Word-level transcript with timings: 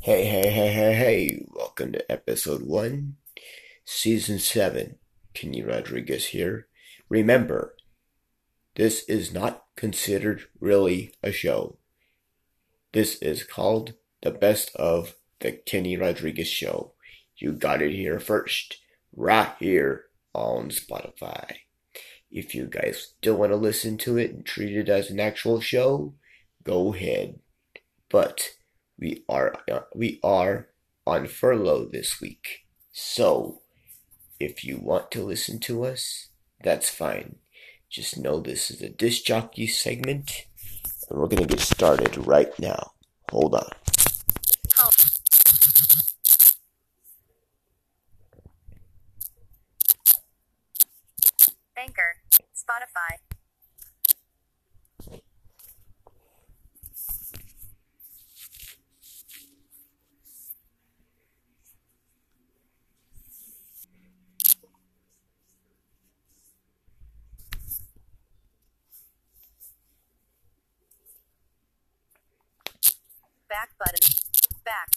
Hey, 0.00 0.26
hey, 0.26 0.50
hey, 0.50 0.72
hey, 0.72 0.94
hey. 0.94 1.46
Welcome 1.54 1.92
to 1.92 2.12
episode 2.12 2.60
1, 2.60 3.16
season 3.82 4.38
7. 4.38 4.96
Kenny 5.32 5.62
Rodriguez 5.62 6.26
here. 6.26 6.66
Remember, 7.08 7.74
this 8.74 9.04
is 9.04 9.32
not 9.32 9.64
considered 9.74 10.42
really 10.60 11.14
a 11.22 11.32
show. 11.32 11.78
This 12.92 13.16
is 13.22 13.42
called 13.42 13.94
the 14.20 14.32
best 14.32 14.76
of 14.76 15.14
the 15.40 15.52
Kenny 15.52 15.96
Rodriguez 15.96 16.48
show. 16.48 16.92
You 17.38 17.52
got 17.52 17.80
it 17.80 17.92
here 17.92 18.20
first, 18.20 18.76
right 19.16 19.54
here 19.58 20.04
on 20.34 20.68
Spotify. 20.68 21.60
If 22.30 22.54
you 22.54 22.66
guys 22.66 23.14
still 23.16 23.36
want 23.36 23.52
to 23.52 23.56
listen 23.56 23.96
to 23.98 24.18
it 24.18 24.30
and 24.30 24.44
treat 24.44 24.76
it 24.76 24.90
as 24.90 25.08
an 25.08 25.18
actual 25.18 25.62
show, 25.62 26.12
go 26.62 26.92
ahead. 26.92 27.40
But 28.10 28.50
we 28.98 29.24
are 29.28 29.54
uh, 29.70 29.80
we 29.94 30.20
are 30.22 30.68
on 31.06 31.26
furlough 31.26 31.88
this 31.90 32.20
week. 32.20 32.66
So, 32.92 33.62
if 34.40 34.64
you 34.64 34.78
want 34.78 35.10
to 35.12 35.22
listen 35.22 35.60
to 35.60 35.84
us, 35.84 36.28
that's 36.62 36.90
fine. 36.90 37.36
Just 37.90 38.18
know 38.18 38.40
this 38.40 38.70
is 38.70 38.82
a 38.82 38.88
disc 38.88 39.24
jockey 39.24 39.66
segment, 39.66 40.46
and 41.08 41.18
we're 41.18 41.28
gonna 41.28 41.46
get 41.46 41.60
started 41.60 42.16
right 42.26 42.58
now. 42.58 42.92
Hold 43.30 43.54
on. 43.54 43.68
Anchor. 51.78 52.16
Spotify. 52.54 53.18
Back 73.48 73.67
button. 73.78 74.00
Back. 74.64 74.88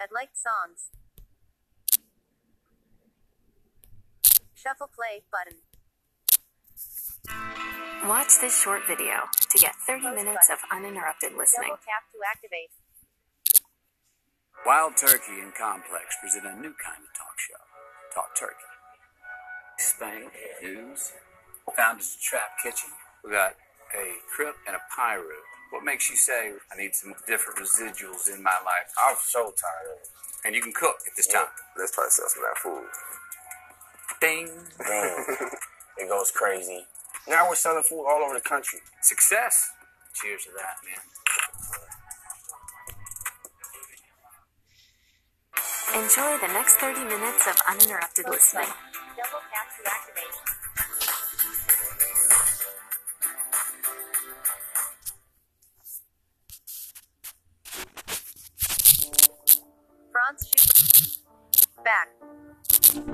I'd 0.00 0.12
like 0.12 0.30
songs. 0.34 0.90
Shuffle 4.54 4.88
play 4.94 5.22
button. 5.30 5.58
Watch 8.08 8.38
this 8.40 8.60
short 8.62 8.82
video 8.86 9.26
to 9.50 9.58
get 9.58 9.74
30 9.86 10.10
minutes 10.14 10.48
of 10.50 10.58
uninterrupted 10.70 11.32
listening. 11.36 11.70
Double 11.70 11.82
tap 11.82 12.06
to 12.12 12.18
activate. 12.28 12.70
Wild 14.66 14.96
Turkey 14.96 15.38
and 15.40 15.54
Complex 15.54 16.16
present 16.20 16.44
a 16.44 16.50
new 16.58 16.74
kind 16.82 16.98
of 16.98 17.14
talk 17.14 17.38
show. 17.38 17.62
Talk 18.12 18.34
Turkey. 18.34 18.66
Spank, 19.78 20.32
news, 20.60 21.12
Founders 21.76 22.16
of 22.16 22.20
Trap 22.20 22.50
Kitchen. 22.60 22.90
We 23.22 23.30
got 23.30 23.54
a 23.94 24.18
Crip 24.34 24.56
and 24.66 24.74
a 24.74 24.80
Pyro. 24.90 25.22
What 25.70 25.84
makes 25.84 26.10
you 26.10 26.16
say, 26.16 26.50
I 26.72 26.76
need 26.76 26.96
some 26.96 27.14
different 27.28 27.60
residuals 27.60 28.26
in 28.26 28.42
my 28.42 28.58
life? 28.66 28.90
I'm 29.06 29.14
so 29.22 29.54
tired 29.54 29.86
of 29.86 30.02
it. 30.02 30.08
And 30.44 30.52
you 30.52 30.60
can 30.60 30.72
cook 30.72 30.96
at 31.06 31.14
this 31.16 31.28
time. 31.28 31.46
Let's 31.78 31.94
try 31.94 32.06
to 32.06 32.10
sell 32.10 32.26
some 32.26 32.42
of 32.42 32.50
that 32.50 32.58
food. 32.58 32.90
Ding. 34.20 34.50
Damn. 34.82 35.46
it 35.98 36.08
goes 36.08 36.32
crazy. 36.32 36.86
Now 37.28 37.48
we're 37.48 37.54
selling 37.54 37.84
food 37.84 38.04
all 38.04 38.20
over 38.24 38.34
the 38.34 38.42
country. 38.42 38.80
Success. 39.00 39.70
Cheers 40.14 40.42
to 40.46 40.50
that, 40.58 40.82
man. 40.82 40.98
Enjoy 45.96 46.36
the 46.42 46.48
next 46.48 46.74
30 46.74 47.04
minutes 47.04 47.46
of 47.46 47.56
uninterrupted 47.66 48.26
listening. 48.28 48.68
Double 49.16 49.40
tap 49.50 49.66
to 49.72 49.82
activate. 49.90 50.34
Franz 60.12 60.40
Schubert. 60.52 61.16
Back. 61.82 62.08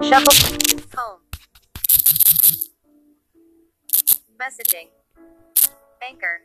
Shuffle. 0.02 0.36
Home. 0.98 1.20
Messaging. 4.40 4.88
Anchor. 6.02 6.36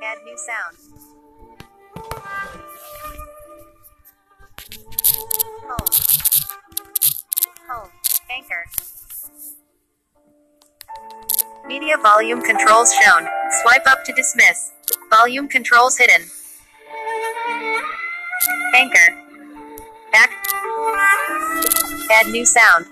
Add 0.00 0.18
new 0.24 0.38
sound. 0.38 1.19
Home. 5.70 5.86
Home. 7.70 7.90
Anchor. 8.28 8.64
Media 11.68 11.96
volume 12.02 12.42
controls 12.42 12.92
shown. 12.92 13.28
Swipe 13.62 13.86
up 13.86 14.04
to 14.04 14.12
dismiss. 14.12 14.72
Volume 15.10 15.46
controls 15.46 15.96
hidden. 15.96 16.26
Anchor. 18.74 19.16
Back. 20.10 20.32
Add 22.10 22.26
new 22.32 22.44
sound. 22.44 22.86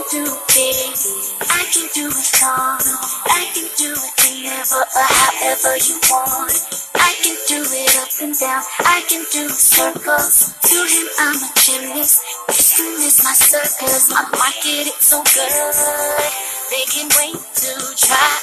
Can 0.00 0.24
do 0.24 0.32
it, 0.56 0.98
I 1.40 1.64
can 1.72 1.88
do 1.92 2.08
it 2.08 2.42
all. 2.42 2.78
I 3.26 3.44
can 3.52 3.68
do 3.76 3.92
it 3.92 4.12
whenever 4.22 4.80
or 4.80 5.08
however 5.08 5.76
you 5.76 6.00
want. 6.08 6.52
I 6.94 7.12
can 7.22 7.36
do 7.48 7.60
it 7.60 7.96
up 8.00 8.08
and 8.22 8.38
down. 8.38 8.62
I 8.80 9.02
can 9.08 9.24
do 9.32 9.48
circles. 9.48 10.54
To 10.62 10.78
him, 10.88 11.06
I'm 11.18 11.36
a 11.36 11.50
gymnast. 11.60 12.22
This 12.48 12.80
is 12.80 13.24
my 13.24 13.32
circus. 13.32 14.10
My 14.10 14.22
market 14.32 14.88
is 14.88 14.96
so 15.00 15.22
good. 15.22 16.32
They 16.70 16.84
can 16.88 17.08
wait 17.18 17.36
to 17.36 17.72
try 17.96 18.40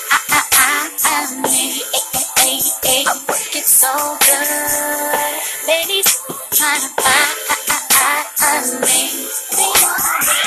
me. 1.41 1.81
I 3.07 3.13
work 3.27 3.55
it 3.55 3.65
so 3.65 4.17
good. 4.19 5.67
Ladies 5.67 6.21
trying 6.51 6.81
to 6.81 6.89
buy 6.97 7.37
me. 8.81 10.46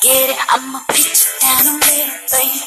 get 0.00 0.30
it. 0.30 0.36
I'ma 0.50 0.80
pitch 0.88 1.24
it 1.24 1.40
down 1.40 1.66
on 1.74 1.80
it, 1.82 2.10
baby. 2.30 2.60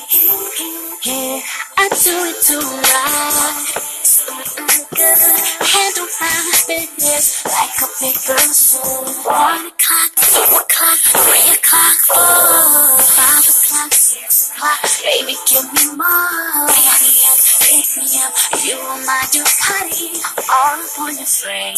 Yeah, 1.05 1.41
I 1.77 1.89
do 1.89 2.15
it 2.29 2.38
to 2.48 2.57
right. 2.59 3.99
Mm, 4.29 4.89
good. 4.93 5.17
Handle 5.65 6.09
my 6.21 6.38
business 6.67 7.45
like 7.45 7.77
a 7.81 7.88
big 8.01 8.17
should. 8.29 8.77
One 9.25 9.74
o'clock, 9.74 10.12
two 10.21 10.45
o'clock, 10.53 11.00
three 11.17 11.50
o'clock, 11.57 11.98
four, 12.09 13.01
five 13.09 13.41
o'clock, 13.41 13.91
six 13.93 14.51
o'clock. 14.53 14.79
Baby, 15.01 15.36
give 15.50 15.65
me 15.74 15.98
more. 15.98 16.69
Pick 16.69 16.93
me 17.01 17.13
up, 17.25 17.39
pick 17.65 17.88
me 17.98 18.09
up. 18.21 18.33
You 18.65 18.77
are 18.77 19.01
my 19.05 19.21
Ducati, 19.33 20.21
all 20.50 20.77
up 20.77 21.00
on 21.00 21.17
your 21.17 21.25
frame. 21.25 21.77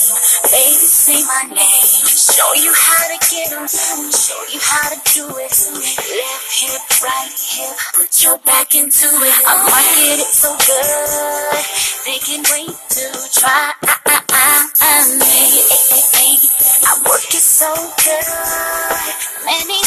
Baby, 0.51 0.85
say 0.91 1.23
my 1.23 1.55
name. 1.55 2.07
Show 2.07 2.51
you 2.55 2.73
how 2.75 3.07
to 3.11 3.17
get 3.31 3.51
get 3.51 3.53
'em, 3.53 3.67
show 4.11 4.41
you 4.53 4.59
how 4.61 4.89
to 4.89 4.99
do 5.13 5.25
it. 5.37 5.51
Left 5.73 6.51
hip, 6.59 6.81
right 7.03 7.31
hip, 7.31 7.77
put 7.93 8.23
your 8.23 8.37
back 8.39 8.75
into 8.75 9.07
it. 9.07 9.35
I 9.47 9.53
market 9.69 10.19
it 10.19 10.31
so 10.33 10.55
good, 10.57 11.65
wait 12.49 12.75
to 12.89 13.05
try 13.39 13.73
me. 15.19 15.37
I 16.87 17.03
work 17.05 17.29
it 17.33 17.43
so 17.43 17.73
good, 18.03 18.25
many 19.45 19.81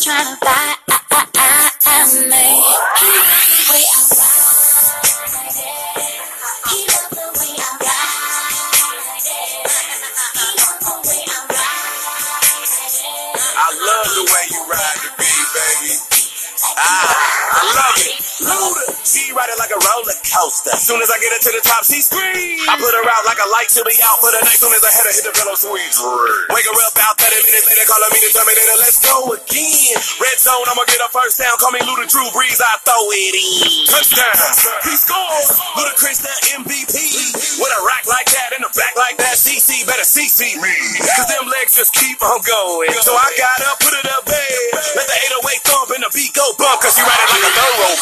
trying 0.00 0.36
to 0.36 0.38
buy 0.44 0.74
me. 2.14 2.26
He 2.26 3.12
the 3.12 3.62
way 3.70 3.84
I 3.96 4.00
ride 4.18 5.56
it. 5.58 5.64
He 6.70 6.78
the 6.86 7.24
way 7.38 7.54
I 7.58 7.70
ride 7.86 8.56
it. 9.26 9.70
He 10.34 10.46
the 10.58 10.92
way 11.08 11.22
I 11.28 11.38
ride 11.50 12.62
it. 12.62 13.52
I 13.56 13.68
love 13.86 14.08
the 14.16 14.24
way 14.32 14.44
you 14.50 14.60
ride 14.70 14.98
the 15.04 15.10
beat, 15.18 15.48
baby. 15.54 15.94
Ah, 16.78 17.52
I 17.52 17.74
love 17.76 17.98
it. 17.98 18.27
Luda, 18.38 18.86
she 19.02 19.34
ride 19.34 19.50
it 19.50 19.58
like 19.58 19.74
a 19.74 19.80
roller 19.82 20.14
coaster. 20.22 20.70
Soon 20.78 21.02
as 21.02 21.10
I 21.10 21.18
get 21.18 21.34
her 21.34 21.42
to 21.42 21.52
the 21.58 21.62
top, 21.66 21.82
she 21.82 21.98
screams. 21.98 22.62
I 22.70 22.78
put 22.78 22.94
her 22.94 23.02
out 23.02 23.26
like 23.26 23.42
a 23.42 23.48
light, 23.50 23.66
she'll 23.66 23.82
be 23.82 23.98
out 23.98 24.22
for 24.22 24.30
the 24.30 24.38
night. 24.46 24.54
Soon 24.62 24.70
as 24.70 24.82
I 24.86 24.94
hit 24.94 25.04
her, 25.10 25.14
hit 25.14 25.24
the 25.26 25.34
pillow, 25.34 25.58
sweet. 25.58 25.90
Wake 26.54 26.66
her 26.70 26.76
up 26.86 26.94
about 26.94 27.18
30 27.18 27.34
minutes 27.50 27.66
later, 27.66 27.82
calling 27.90 28.10
me 28.14 28.22
to 28.22 28.30
Terminator. 28.30 28.78
let's 28.78 29.02
go 29.02 29.34
again. 29.34 29.98
Red 30.22 30.38
zone, 30.38 30.70
I'ma 30.70 30.86
get 30.86 31.02
a 31.02 31.10
first 31.10 31.42
down. 31.42 31.50
Call 31.58 31.74
me 31.74 31.82
Luda 31.82 32.06
Drew 32.06 32.30
Brees, 32.30 32.62
I 32.62 32.78
throw 32.86 33.10
it 33.10 33.34
in. 33.34 33.90
Touchdown. 33.90 34.38
He 34.86 34.94
scores. 34.94 35.58
Ludacris, 35.74 36.22
the 36.22 36.34
MVP. 36.62 36.94
With 37.58 37.74
a 37.74 37.80
rack 37.90 38.06
like 38.06 38.30
that 38.30 38.54
and 38.54 38.62
a 38.62 38.70
back 38.70 38.94
like 38.94 39.18
that, 39.18 39.34
CC 39.34 39.82
better 39.82 40.06
CC 40.06 40.54
me. 40.62 40.74
Cause 41.02 41.26
them 41.26 41.50
legs 41.50 41.74
just 41.74 41.90
keep 41.90 42.22
on 42.22 42.38
going. 42.46 42.94
So 43.02 43.18
I 43.18 43.34
got 43.34 43.58
up, 43.66 43.82
put 43.82 43.98
it 43.98 44.06
up 44.14 44.22
bed. 44.30 44.78
Let 44.94 45.10
the 45.10 45.18
808 45.42 45.66
thump 45.66 45.88
and 45.90 46.02
the 46.06 46.10
beat 46.14 46.30
go 46.38 46.46
bump. 46.54 46.78
Cause 46.86 46.94
she 46.94 47.02
ride 47.02 47.18
it 47.18 47.30
like 47.34 47.46
a 47.46 47.52
thorough 47.58 47.98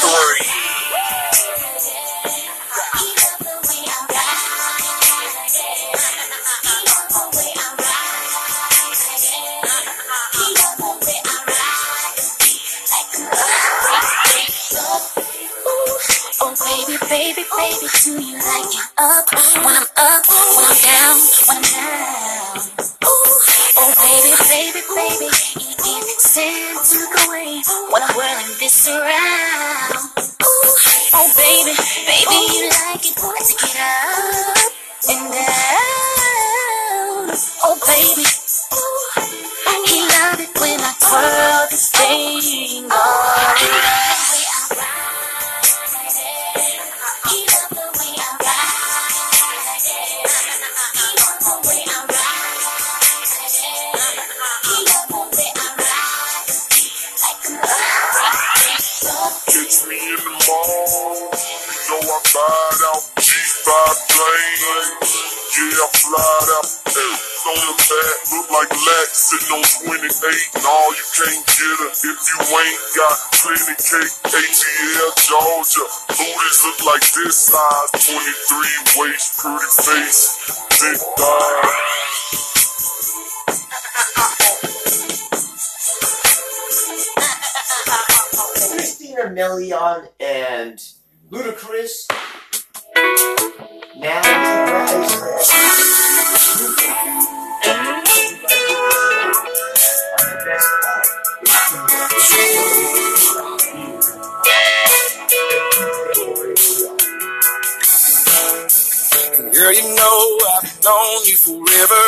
oh 16.43 16.55
baby, 16.65 16.99
baby, 17.09 17.45
baby, 17.57 17.89
do 18.05 18.13
you 18.23 18.35
like 18.35 18.75
it 18.75 18.89
up 18.99 19.27
when 19.65 19.77
I'm 19.77 19.87
up, 19.97 20.27
when 20.29 20.65
I'm 20.65 20.77
down, 20.83 21.17
when 21.49 21.57
I'm 21.57 21.63
down? 21.63 22.96
Baby, 24.27 24.43
baby, 24.51 24.83
baby, 24.97 25.31
it 25.31 26.21
sends 26.21 26.91
to 26.91 26.99
go 27.15 27.31
away 27.31 27.63
when 27.93 28.03
I'm 28.03 28.11
whirling 28.17 28.57
this 28.59 28.89
around. 28.89 30.11
Oh 31.15 31.31
baby, 31.39 31.71
baby, 32.11 32.39
you 32.59 32.67
like 32.67 33.07
it, 33.07 33.15
I 33.23 33.39
take 33.47 33.71
it 33.71 33.79
up 33.79 34.67
and 35.15 35.31
down. 35.31 37.31
Oh 37.63 37.79
baby, 37.87 38.27
he 39.87 40.03
love 40.03 40.43
it 40.43 40.51
when 40.59 40.81
I 40.81 40.91
twirl 40.99 41.71
this 41.71 41.87
thing 41.95 42.91
G5 63.67 63.99
plane. 64.15 64.63
Yeah, 65.59 65.83
I 65.83 65.91
fly 65.99 66.23
out. 66.55 66.71
Hey, 66.87 67.15
on 67.51 67.59
the 67.67 67.75
back, 67.75 68.19
look 68.31 68.47
like 68.55 68.71
Lex 68.71 69.11
sitting 69.27 69.59
on 69.59 69.67
28. 69.91 70.07
No, 70.63 70.95
you 70.95 71.03
can't 71.11 71.43
get 71.43 71.75
her 71.83 71.91
if 71.91 71.99
you 72.07 72.39
ain't 72.47 72.79
got 72.95 73.17
plenty 73.43 73.75
cake. 73.75 74.15
ATL, 74.23 75.11
Georgia. 75.19 75.83
Booties 76.15 76.63
look 76.63 76.79
like 76.87 77.03
this 77.11 77.35
size. 77.35 77.91
23 78.07 79.03
waist, 79.03 79.35
pretty 79.43 79.67
face. 79.83 80.23
Big 80.79 81.03
thighs. 81.19 82.07
Christina 88.71 89.27
Milian 89.35 90.07
and 90.21 90.79
Ludacris. 91.33 92.07
Girl, 93.99 94.13
you 109.73 109.95
know 109.95 110.39
I've 110.53 110.69
known 110.85 111.25
you 111.25 111.37
forever. 111.37 112.05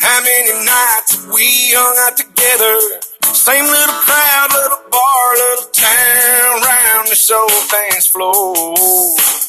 How 0.00 0.22
many 0.22 0.52
nights 0.64 1.26
we 1.26 1.72
hung 1.74 1.98
out 2.06 2.16
together? 2.16 2.78
Same 3.34 3.64
little 3.64 3.94
crowd, 3.94 4.52
little 4.52 4.78
bar, 4.92 5.34
little 5.34 5.70
town, 5.72 6.62
round 6.62 7.08
this 7.08 7.28
old 7.32 7.50
dance 7.68 8.06
floor. 8.06 9.45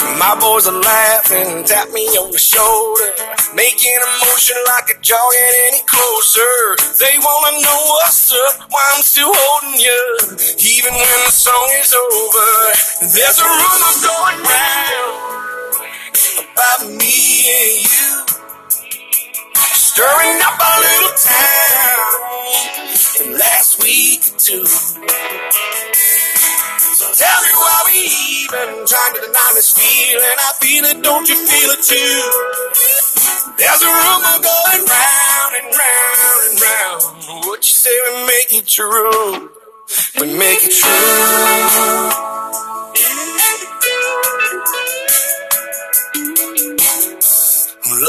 My 0.00 0.36
boys 0.40 0.66
are 0.66 0.80
laughing, 0.80 1.64
tap 1.64 1.90
me 1.92 2.06
on 2.16 2.30
the 2.32 2.38
shoulder, 2.38 3.08
making 3.54 3.96
a 4.00 4.10
motion 4.24 4.56
like 4.72 4.88
a 4.96 5.00
jogging 5.00 5.54
any 5.68 5.82
closer. 5.84 6.76
They 6.96 7.18
wanna 7.18 7.60
know 7.60 7.80
what's 8.00 8.32
up, 8.32 8.70
why 8.70 8.80
I'm 8.96 9.02
still 9.02 9.32
holding 9.32 9.80
you, 9.80 10.00
even 10.56 10.92
when 10.94 11.20
the 11.26 11.32
song 11.32 11.68
is 11.80 11.92
over. 11.92 12.48
There's 13.12 13.38
a 13.40 13.48
rumor 13.48 13.94
going 14.08 14.40
round 14.48 15.30
about 16.48 16.80
me 16.96 17.16
and 17.60 17.72
you, 17.84 18.24
stirring 19.76 20.40
up 20.48 20.56
our 20.60 20.80
little 20.80 21.16
town. 21.20 22.08
The 23.20 23.36
last 23.36 23.82
week 23.82 24.20
or 24.32 24.38
two. 24.38 24.64
Tell 27.00 27.40
me 27.42 27.52
why 27.56 27.82
we 27.86 27.96
even 28.44 28.84
trying 28.86 29.14
to 29.14 29.20
deny 29.24 29.50
this 29.54 29.72
feeling. 29.72 30.36
I 30.38 30.52
feel 30.60 30.84
it, 30.84 31.02
don't 31.02 31.26
you 31.28 31.34
feel 31.34 31.70
it 31.70 31.82
too? 31.82 32.20
There's 33.56 33.82
a 33.82 33.88
rumor 33.88 34.36
going 34.44 34.84
round 34.84 35.52
and 35.56 35.68
round 35.80 36.40
and 36.50 36.60
round. 36.60 37.46
What 37.46 37.64
you 37.64 37.72
say 37.72 37.90
we 38.04 38.26
make 38.26 38.52
it 38.52 38.66
true? 38.66 39.50
We 40.20 40.36
make 40.36 40.60
it 40.62 40.72
true. 40.76 42.59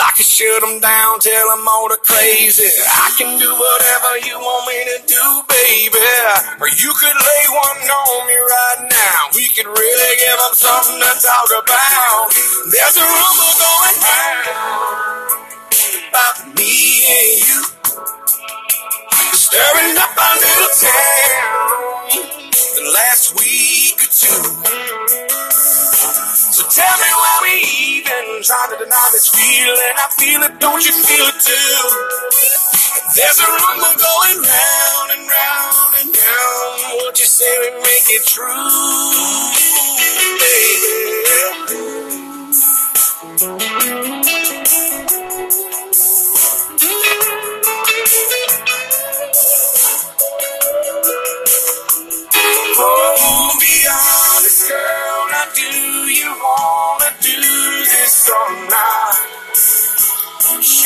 I 0.02 0.14
shut 0.18 0.62
them 0.62 0.82
down, 0.82 1.20
tell 1.20 1.48
them 1.54 1.66
all 1.70 1.90
the 1.90 1.98
crazy. 2.02 2.66
I 2.66 3.14
can 3.18 3.38
do 3.38 3.50
whatever 3.54 4.12
you 4.26 4.34
want 4.34 4.66
me 4.66 4.78
to 4.82 4.98
do, 5.06 5.26
baby. 5.46 6.02
Or 6.58 6.70
you 6.74 6.90
could 6.98 7.18
lay 7.22 7.46
one 7.54 7.86
on 7.86 8.26
me 8.26 8.38
right 8.38 8.82
now. 8.90 9.18
We 9.38 9.46
could 9.54 9.70
really 9.70 10.14
give 10.18 10.38
them 10.42 10.54
something 10.58 10.98
to 11.06 11.14
talk 11.22 11.50
about. 11.54 12.34
There's 12.74 12.98
a 12.98 13.06
rumor 13.06 13.54
going 13.62 13.98
round 14.02 15.42
about 16.10 16.38
me 16.58 16.74
and 17.06 17.30
you. 17.46 17.62
Stirring 19.38 19.98
up 20.02 20.14
our 20.18 20.36
little 20.42 20.74
town 20.82 22.42
the 22.78 22.84
last 22.90 23.38
week 23.38 24.02
or 24.02 24.10
two. 24.10 24.42
So 26.52 26.66
tell 26.70 26.98
me 26.98 27.11
even 28.42 28.48
trying 28.48 28.72
to 28.72 28.84
deny 28.84 29.10
this 29.12 29.30
feeling. 29.30 29.96
I 29.98 30.08
feel 30.18 30.42
it, 30.42 30.60
don't 30.60 30.84
you 30.86 30.92
feel 30.92 31.26
it 31.26 31.40
too? 31.42 31.78
There's 33.16 33.40
a 33.40 33.46
rumor 33.46 33.94
going 33.94 34.38
round 34.42 35.12
and 35.14 35.30
round 35.30 35.94
and 36.02 36.10
round. 36.10 37.02
What 37.06 37.20
you 37.20 37.26
say 37.26 37.52
we 37.60 37.70
make 37.78 38.10
it 38.10 38.26
true, 38.26 38.48
Oh, 41.74 41.81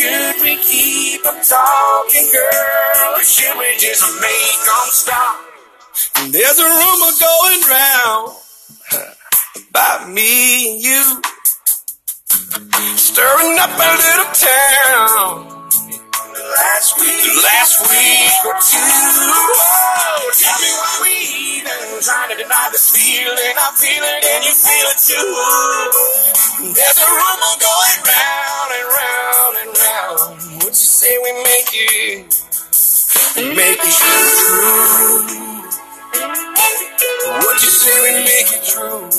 Should 0.05 0.41
we 0.43 0.55
keep 0.57 1.25
on 1.25 1.41
talking, 1.43 2.29
girl? 2.31 3.15
Or 3.17 3.23
should 3.23 3.57
we 3.57 3.75
just 3.79 4.03
make 4.21 4.59
them 4.61 4.87
stop? 4.91 5.35
And 6.17 6.31
There's 6.31 6.59
a 6.59 6.63
rumor 6.63 7.11
going 7.19 7.61
round 7.67 8.35
about 9.71 10.09
me 10.11 10.73
and 10.73 10.83
you. 10.83 11.01
Stirring 12.97 13.57
up 13.57 13.71
a 13.73 13.91
little 14.05 14.31
town. 14.45 15.54
Last 16.45 16.99
week, 17.01 17.25
last 17.41 17.81
week 17.89 18.45
or 18.45 18.53
two. 18.61 18.77
Oh, 18.77 20.29
tell 20.37 20.59
me 20.61 20.69
why 20.77 20.93
we 21.01 21.13
even 21.57 22.01
trying 22.05 22.29
to 22.29 22.37
deny 22.37 22.69
this 22.71 22.91
feeling. 22.93 23.55
I 23.57 23.73
feel 23.73 24.03
it 24.05 24.25
and 24.29 24.45
you 24.45 24.53
feel 24.53 24.87
it 24.93 24.99
too. 25.01 25.25
There's 26.69 26.97
a 27.01 27.07
rumor 27.09 27.55
going 27.65 27.97
round 28.05 28.69
and 28.77 28.87
round 28.93 29.55
and 29.57 29.71
round. 29.73 30.61
What 30.61 30.69
you 30.69 30.85
say 30.85 31.17
we 31.17 31.33
make 31.33 31.73
it? 31.73 32.29
Make 33.57 33.81
it 33.81 33.95
true. 33.97 35.25
What 37.41 37.57
you 37.63 37.69
say 37.73 37.95
we 38.05 38.21
make 38.21 38.51
it 38.53 38.63
true? 38.69 39.09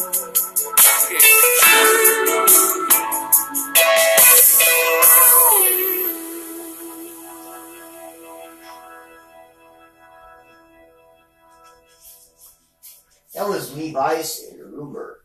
That 13.36 13.50
was 13.50 13.76
Lee 13.76 13.92
Brice 13.92 14.48
and 14.50 14.72
Rumor 14.72 15.18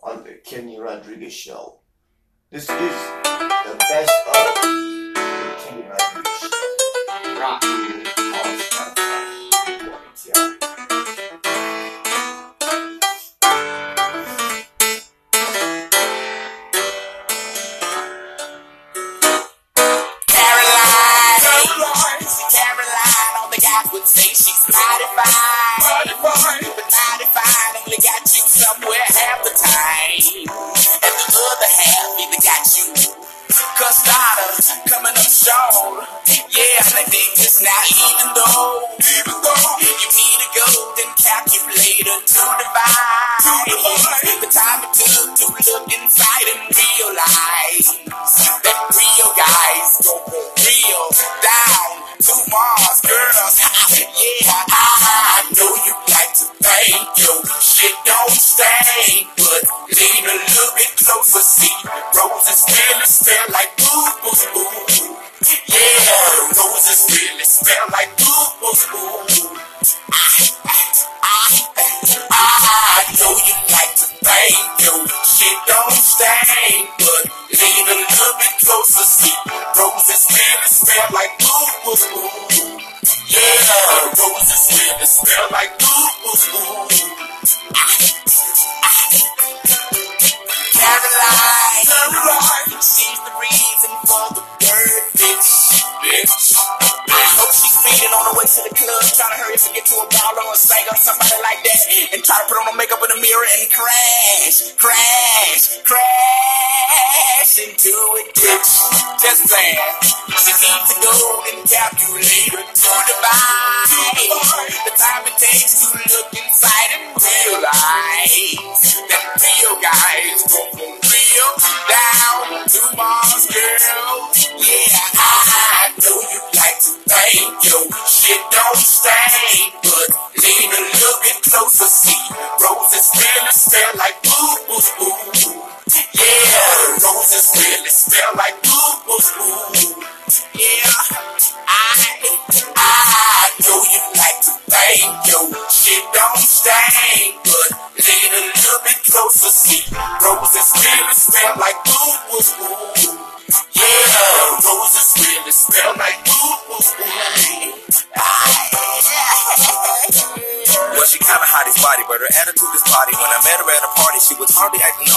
on 0.00 0.22
the 0.22 0.34
Kenny 0.44 0.78
Rodriguez 0.78 1.32
show. 1.32 1.80
This 2.52 2.62
is 2.62 2.68
the 2.70 3.76
best 3.80 4.12
of 4.28 4.62
the 4.62 5.56
Kenny 5.66 5.82
Rodriguez 5.82 6.38
show. 6.38 7.40
Rock 7.40 8.17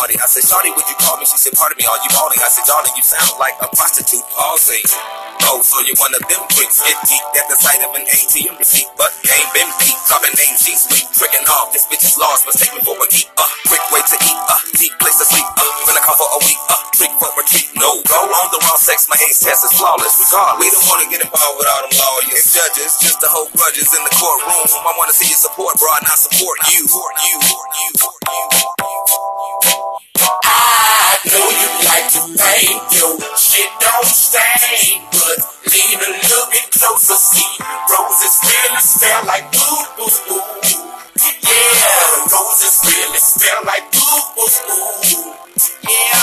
naughty. 0.01 0.17
I 0.17 0.25
said, 0.25 0.41
Shawty, 0.41 0.73
would 0.73 0.87
you 0.89 0.97
call 0.97 1.21
me? 1.21 1.29
She 1.29 1.37
said, 1.37 1.53
pardon 1.53 1.77
me, 1.77 1.85
are 1.85 2.01
you 2.01 2.09
balling? 2.17 2.41
I 2.41 2.49
said, 2.49 2.65
darling, 2.65 2.89
you 2.97 3.05
sound 3.05 3.37
like 3.37 3.53
a 3.61 3.69
prostitute. 3.69 4.25
Pausing. 4.33 4.81
Oh, 5.45 5.61
so 5.61 5.77
you're 5.85 5.97
one 6.01 6.13
of 6.17 6.25
them 6.25 6.41
quicks. 6.57 6.81
Get 6.81 6.97
geeked 7.05 7.37
at 7.37 7.45
the 7.45 7.57
sight 7.61 7.85
of 7.85 7.93
an 7.93 8.05
ATM 8.09 8.57
receipt, 8.57 8.89
but 8.97 9.13
ain't 9.29 9.51
been 9.53 9.69
beat. 9.77 9.97
Dropping 10.09 10.33
names, 10.33 10.65
she's 10.65 10.89
sweet. 10.89 11.05
Tricking 11.13 11.45
off, 11.53 11.69
this 11.69 11.85
bitch 11.85 12.01
is 12.01 12.17
lost, 12.17 12.49
mistake 12.49 12.73
me 12.73 12.81
for 12.81 12.97
a 12.97 13.05
geek. 13.13 13.29
Uh, 13.37 13.45
quick 13.69 13.83
way 13.93 14.01
to 14.01 14.17
eat. 14.25 14.39
Uh, 14.49 14.57
deep 14.73 14.93
place 14.97 15.21
to 15.21 15.25
sleep. 15.29 15.45
Uh, 15.45 15.69
finna 15.85 16.01
call 16.01 16.17
for 16.17 16.29
a 16.33 16.39
week. 16.49 16.57
Uh, 16.65 16.81
trick 16.97 17.13
for 17.21 17.29
a 17.29 17.43
treat. 17.45 17.69
No, 17.77 18.01
go 18.09 18.17
on 18.25 18.47
the 18.49 18.59
raw 18.65 18.77
sex. 18.81 19.05
My 19.05 19.19
ace 19.21 19.43
test 19.45 19.69
is 19.69 19.73
flawless. 19.77 20.17
Regardless, 20.17 20.57
we 20.57 20.67
don't 20.73 20.87
wanna 20.89 21.07
get 21.13 21.21
involved 21.21 21.61
with 21.61 21.69
all 21.69 21.81
them 21.85 21.93
lawyers 21.93 22.47
judges. 22.49 22.97
Just 22.97 23.21
to 23.21 23.27
hold 23.29 23.53
grudges 23.53 23.91
in 23.93 24.01
the 24.01 24.13
courtroom. 24.17 24.65
I 24.65 24.93
wanna 24.97 25.13
see 25.13 25.29
your 25.29 25.37
support, 25.37 25.77
bro, 25.77 25.89
and 25.99 26.09
I 26.09 26.15
support 26.17 26.57
you. 26.73 26.89
Support 26.89 27.15
you. 27.21 27.35
Support 27.37 27.69
you. 27.75 27.89
Support 28.01 28.21
you. 28.25 29.70
Know 32.41 32.58
you. 32.58 33.19
Shit 33.38 33.69
don't 33.80 34.06
stain, 34.06 35.01
but 35.13 35.38
lean 35.69 35.99
a 36.01 36.10
little 36.10 36.45
bit 36.49 36.71
closer, 36.73 37.13
see, 37.13 37.45
roses 37.86 38.36
really 38.41 38.82
smell 38.82 39.25
like 39.25 39.51
boo 39.51 39.77
boo 39.97 40.10
boo. 40.25 40.41
Yeah, 41.21 42.25
roses 42.34 42.82
really 42.82 43.21
smell 43.21 43.62
like 43.65 43.86
boo 43.93 44.17
boo 44.34 44.49
boo. 44.65 45.34
Yeah, 45.86 46.17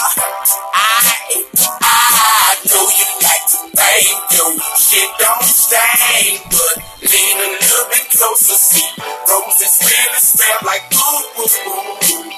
I, 0.75 1.45
I 1.83 2.57
know 2.67 2.87
you 2.99 3.09
like 3.23 3.47
to 3.55 3.61
bang, 3.79 4.19
yo, 4.35 4.59
shit 4.75 5.11
don't 5.23 5.47
stain, 5.47 6.43
but 6.51 6.83
lean 7.07 7.37
a 7.39 7.49
little 7.63 7.87
bit 7.95 8.11
closer, 8.11 8.59
see, 8.59 8.91
roses 9.31 9.79
really 9.87 10.19
smell 10.19 10.59
like 10.67 10.91
boo 10.91 12.38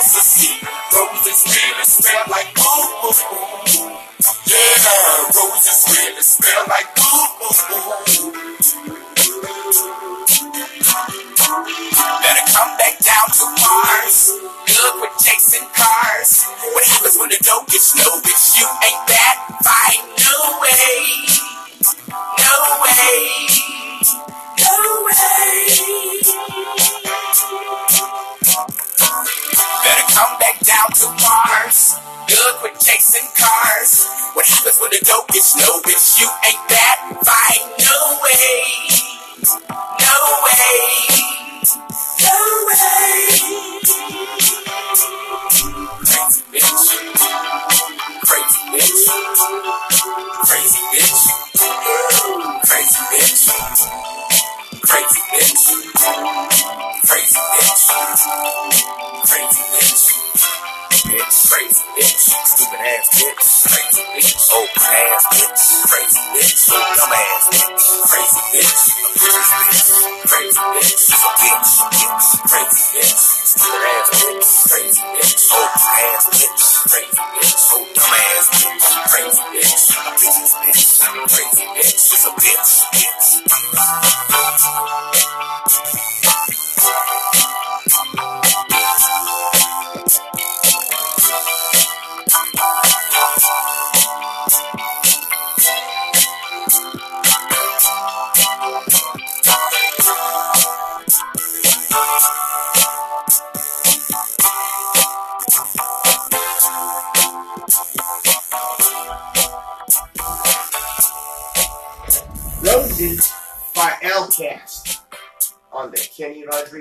bit 0.00 0.08
closer, 0.08 0.20
see, 0.20 0.56
roses 0.96 1.44
really 1.46 1.84
smell 1.84 2.24
like 2.30 2.54
boo. 2.54 3.10
Yeah, 4.46 4.86
roses 5.36 5.84
really 5.88 6.22
smell 6.22 6.64
like 6.68 6.89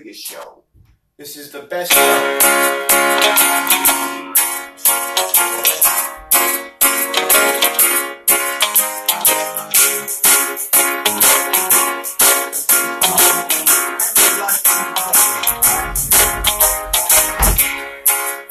Kenny 0.10 0.18
Show. 0.18 0.64
This 1.20 1.38
is 1.38 1.52
the 1.52 1.62
best 1.62 1.94
one. 1.94 2.02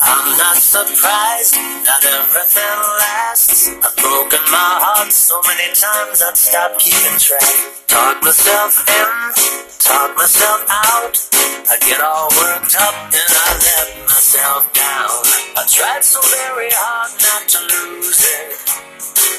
I'm 0.01 0.39
not 0.39 0.57
surprised, 0.59 1.57
not 1.85 2.05
everything 2.05 2.63
lasts. 3.01 3.69
I've 3.69 3.97
broken 3.97 4.39
my 4.53 4.79
heart 4.79 5.11
so 5.11 5.41
many 5.49 5.75
times 5.75 6.23
I'd 6.23 6.37
stop 6.37 6.79
keeping 6.79 7.19
track. 7.19 7.43
Talk 7.89 8.23
myself 8.23 8.89
in, 8.89 9.79
talk 9.81 10.17
myself 10.17 10.65
out. 10.69 11.38
I 11.71 11.77
get 11.85 12.01
all 12.01 12.33
worked 12.33 12.73
up 12.81 12.97
and 13.13 13.29
I 13.29 13.49
let 13.61 13.89
myself 14.09 14.73
down. 14.73 15.21
I 15.53 15.69
tried 15.69 16.01
so 16.01 16.17
very 16.25 16.73
hard 16.73 17.13
not 17.21 17.45
to 17.45 17.61
lose 17.61 18.25
it. 18.25 18.57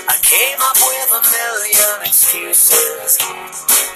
I 0.05 0.13
came 0.21 0.61
up 0.61 0.77
with 0.77 1.09
a 1.09 1.21
million 1.25 2.05
excuses. 2.05 3.17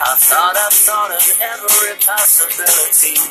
I 0.02 0.17
thought 0.17 0.58
I 0.58 0.69
thought 0.74 1.13
of 1.13 1.22
every 1.46 1.93
possibility. 2.02 3.22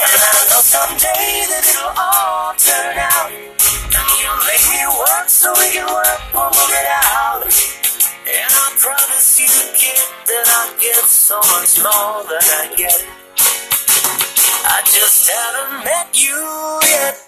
And 0.00 0.20
I 0.24 0.40
know 0.48 0.64
someday 0.64 1.44
that 1.44 1.64
it'll 1.68 1.92
all 1.92 2.56
turn 2.56 3.04
out. 3.04 3.36
And 3.36 4.08
you'll 4.16 4.40
make 4.48 4.64
me 4.64 4.80
work 4.88 5.28
so 5.28 5.52
we 5.60 5.76
can 5.76 5.84
work, 5.92 6.20
we'll 6.32 6.48
it 6.48 6.88
out. 6.88 7.79
And 8.32 8.46
I 8.46 8.76
promise 8.78 9.40
you, 9.40 9.48
kid, 9.74 10.06
that 10.26 10.46
I 10.46 10.70
get 10.80 11.04
so 11.10 11.34
much 11.50 11.82
more 11.82 12.22
than 12.30 12.46
I 12.62 12.70
get. 12.76 12.94
I 14.62 14.82
just 14.86 15.28
haven't 15.28 15.84
met 15.84 16.14
you 16.14 16.38
yet. 16.86 17.26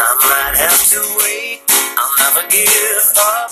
I 0.00 0.10
might 0.24 0.56
have 0.56 0.80
to 0.88 1.00
wait. 1.20 1.60
I'll 1.68 2.16
never 2.24 2.48
give 2.48 3.12
up. 3.20 3.50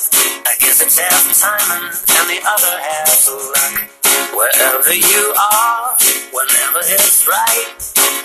I 0.49 0.57
guess 0.61 0.81
it's 0.81 0.99
half 0.99 1.29
timing 1.37 1.93
and 1.93 2.27
the 2.33 2.41
other 2.41 2.81
half 2.81 3.29
luck. 3.29 3.85
Wherever 4.33 4.95
you 4.95 5.35
are 5.37 6.06
whenever 6.37 6.85
it's 6.85 7.25
right, 7.25 7.73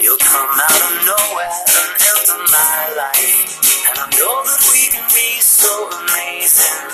you'll 0.03 0.19
come 0.19 0.51
out 0.51 0.81
of 0.83 0.91
nowhere 1.07 1.47
and 1.47 1.95
enter 1.95 2.43
my 2.51 2.91
life. 2.99 3.55
And 3.87 3.95
I 4.03 4.07
know 4.19 4.35
that 4.43 4.61
we 4.67 4.91
can 4.91 5.07
be 5.15 5.39
so 5.39 5.71
amazing. 5.87 6.91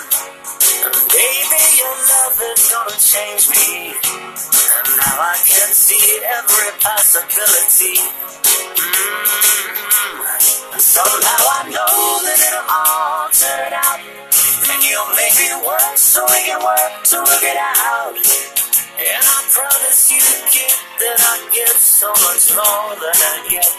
And 0.86 0.94
baby, 1.10 1.62
your 1.74 1.90
love 1.90 2.38
is 2.38 2.70
gonna 2.70 2.94
change 3.02 3.50
me. 3.50 3.98
And 3.98 4.88
now 4.94 5.18
I 5.18 5.42
can 5.42 5.74
see 5.74 6.22
every 6.22 6.70
possibility. 6.86 7.98
Mm-hmm. 8.78 9.58
And 10.78 10.84
somehow 10.86 11.42
I 11.50 11.66
know 11.74 11.98
that 12.30 12.38
it'll 12.46 12.70
all 12.70 13.26
turn 13.34 13.74
out. 13.74 14.06
And 14.70 14.80
you'll 14.86 15.18
make 15.18 15.34
me 15.42 15.50
work 15.66 15.98
so 15.98 16.22
we 16.30 16.46
can 16.46 16.62
work 16.62 16.94
to 17.10 17.18
work 17.26 17.42
it 17.42 17.58
out. 17.58 18.14
And 18.98 19.24
I 19.26 19.38
promise 19.50 20.12
you, 20.14 20.22
kid, 20.50 20.77
that 21.00 21.20
I 21.20 21.50
get 21.54 21.78
so 21.78 22.10
much 22.10 22.50
more 22.58 22.96
than 22.98 23.18
I 23.22 23.48
get. 23.50 23.70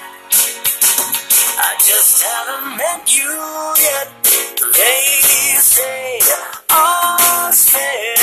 I 1.59 1.74
just 1.83 2.22
haven't 2.22 2.76
met 2.76 3.02
you 3.11 3.33
yet. 3.83 4.09
They 4.78 5.59
say 5.59 6.20
all's 6.70 7.68
fair 7.70 8.17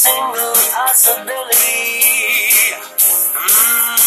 single 0.00 0.56
possibility. 0.72 2.00
Mm. 3.36 4.00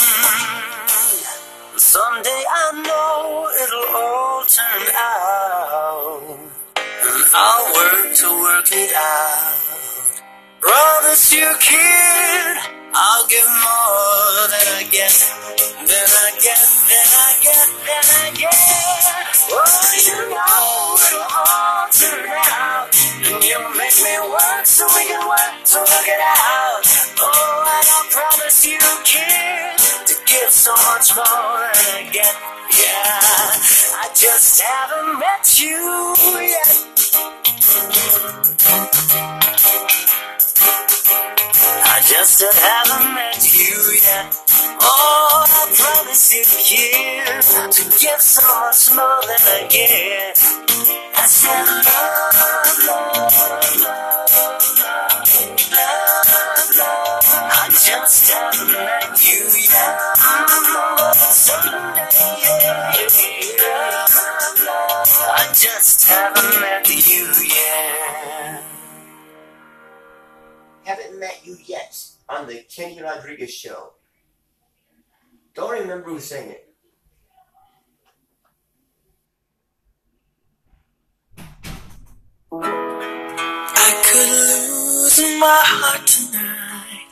Someday 1.77 2.41
I 2.49 2.81
know 2.81 3.45
it'll 3.61 3.93
all 4.01 4.41
turn 4.49 4.89
out. 4.89 6.49
And 6.81 7.23
I'll 7.35 7.65
work 7.77 8.09
to 8.09 8.29
work 8.41 8.69
it 8.71 8.89
out. 8.97 9.53
Promise 10.61 11.33
you, 11.33 11.45
kid, 11.61 12.57
I'll 12.95 13.27
give 13.29 13.45
more 13.45 14.49
than 14.49 14.65
I 14.73 14.89
get, 14.89 15.13
than 15.77 16.09
I 16.09 16.29
get, 16.41 16.61
than 16.89 17.09
I 17.21 17.37
get, 17.45 17.69
than 17.85 18.05
I 18.17 18.33
get. 18.33 18.49
Oh, 19.53 19.61
you 20.09 20.17
know 20.33 20.97
it'll 21.05 21.29
all 21.37 21.85
turn 21.93 22.25
out, 22.49 22.89
you 23.43 23.59
make 23.75 23.97
me 23.99 24.15
work 24.31 24.65
so 24.65 24.87
we 24.95 25.03
can 25.05 25.27
work 25.27 25.53
to 25.65 25.77
work 25.77 26.07
it 26.07 26.21
out. 26.23 26.83
Oh, 27.19 27.77
and 27.77 27.87
I 27.91 27.99
promise 28.11 28.65
you, 28.65 28.79
kid, 29.03 29.77
to 30.07 30.15
give 30.25 30.49
so 30.49 30.71
much 30.71 31.13
more 31.15 31.59
than 31.75 31.95
I 31.99 32.09
get. 32.11 32.35
Yeah, 32.71 33.99
I 33.99 34.09
just 34.15 34.61
haven't 34.61 35.19
met 35.19 35.59
you 35.59 36.15
yet. 36.39 36.93
I 41.85 42.01
just 42.07 42.41
haven't 42.41 43.13
met 43.13 43.53
you 43.53 43.75
yet. 44.03 44.52
Oh, 44.83 45.45
I 45.47 45.73
promise 45.77 46.33
you, 46.35 46.43
kid, 46.45 47.43
to 47.71 47.83
give 47.99 48.21
so 48.21 48.41
much 48.61 48.91
more 48.95 49.21
than 49.27 49.41
I 49.47 49.67
get. 49.69 50.39
I 51.15 51.25
said 51.27 51.65
love, 51.65 52.35
love, 52.87 52.87
love, 52.87 53.81
love, 53.81 55.71
love, 55.71 56.77
love. 56.77 57.25
I 57.51 57.69
just 57.71 58.31
haven't 58.31 58.73
met 58.73 59.27
you. 59.27 59.45
Mm, 60.17 61.15
Someday, 61.15 62.09
yeah, 62.43 62.95
yeah, 63.57 64.65
love. 64.65 65.09
I 65.33 65.47
just 65.55 66.09
haven't 66.09 66.61
met 66.61 66.89
you 67.07 67.33
yet. 67.47 68.63
Haven't 70.83 71.19
met 71.19 71.41
you 71.45 71.57
yet 71.65 71.97
on 72.29 72.47
the 72.47 72.63
Kenny 72.75 73.01
Rodriguez 73.01 73.53
show. 73.53 73.93
Don't 75.55 75.69
remember 75.69 76.09
who 76.09 76.19
sang 76.19 76.49
it. 76.49 76.67
I 82.51 83.91
could 84.03 84.29
lose 84.29 85.19
my 85.39 85.61
heart 85.63 86.07
tonight 86.07 87.05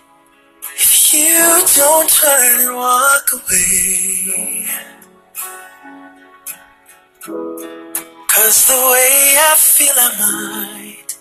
if 0.73 1.13
you 1.13 1.63
don't 1.75 2.09
turn 2.09 2.61
and 2.65 2.75
walk 2.75 3.29
away. 3.33 4.65
Cause 8.27 8.65
the 8.65 8.73
way 8.73 9.37
I 9.37 9.55
feel 9.55 9.93
I 9.95 10.09
might 10.19 11.13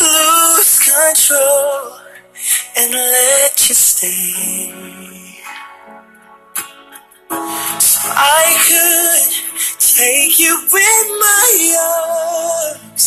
lose 0.00 0.78
control 0.80 2.00
and 2.76 2.92
let 2.92 3.68
you 3.68 3.74
stay. 3.76 5.23
So 7.80 8.08
I 8.08 8.46
could 8.68 9.32
take 9.78 10.38
you 10.38 10.54
in 10.54 11.06
my 11.20 11.50
arms 11.80 13.04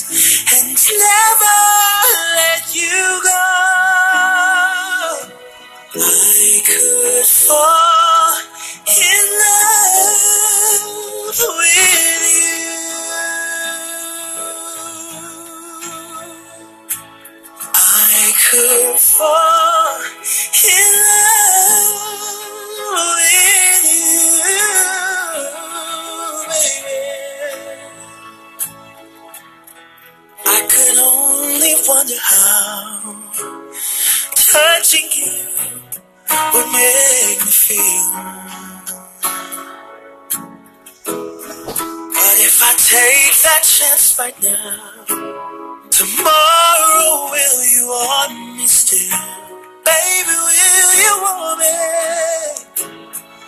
and 0.53 0.77
never 1.05 1.59
let 2.35 2.75
you 2.75 3.21
go. 3.23 3.45
I 5.95 6.61
could 6.65 7.25
fall 7.25 8.33
in 8.87 9.23
love 9.43 11.39
with 11.57 12.25
you. 12.35 12.75
I 17.73 18.33
could 18.49 18.99
fall 18.99 20.01
in 20.67 20.91
love 21.07 21.95
with 23.15 23.55
you, 23.55 23.56
I 30.49 30.59
could 30.71 30.97
only 30.97 31.75
wonder 31.87 32.19
how 32.21 33.15
touching 34.33 35.09
you 35.13 35.31
would 36.53 36.69
make 36.71 37.39
me 37.43 37.51
feel. 37.51 38.07
But 42.15 42.37
if 42.47 42.63
I 42.63 42.71
take 42.79 43.35
that 43.43 43.63
chance 43.63 44.15
right 44.17 44.37
now, 44.41 45.03
tomorrow 45.91 47.31
will 47.31 47.59
you 47.73 47.87
want 47.87 48.57
me 48.57 48.67
still? 48.67 49.19
Baby, 49.83 50.35
will 50.47 50.93
you 51.03 51.13
want 51.23 51.59
me? 51.59 51.75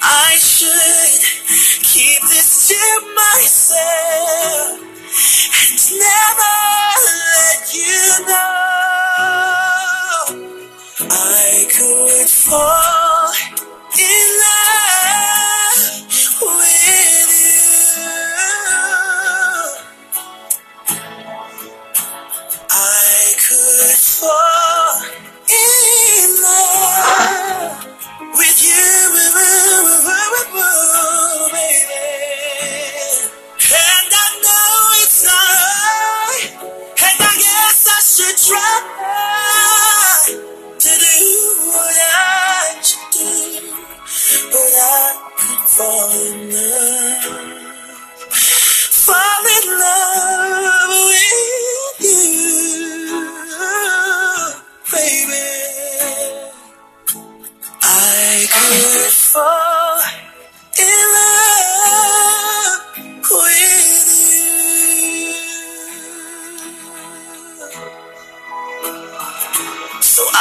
I 0.02 0.36
should 0.36 1.22
keep 1.84 2.22
this 2.24 2.68
to 2.68 2.82
myself 3.16 4.99
and 5.10 5.80
never 6.00 6.56
let 7.34 7.74
you 7.74 8.26
know. 8.28 8.56
I 11.10 11.68
could 11.72 12.30
fall 12.30 13.34
in 13.98 14.28
love 14.44 15.82
with 16.42 16.84
you. 16.88 17.26
I 22.70 23.34
could 23.38 23.98
fall 23.98 24.59
try 38.50 40.26
to 40.80 40.90
do 40.90 41.18
what 41.70 41.98
I 42.14 42.82
should 42.82 43.12
do, 43.14 43.30
but 44.50 44.74
I 44.76 45.06
could 45.38 45.64
fall 45.78 46.10
in 46.10 46.38
love, 46.50 47.26
fall 49.06 49.46
in 49.58 49.66
love 49.84 50.92
with 51.10 52.02
you, 52.10 52.26
baby. 54.92 55.46
I 57.84 58.48
could 58.50 59.14
fall 59.14 60.02
in 60.80 61.00
love. 61.14 61.29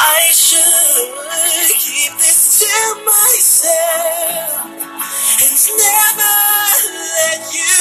I 0.00 0.30
should 0.32 1.76
keep 1.80 2.12
this 2.18 2.60
to 2.60 3.04
myself 3.04 4.64
and 5.42 5.58
never 5.78 6.38
let 6.94 7.54
you 7.54 7.77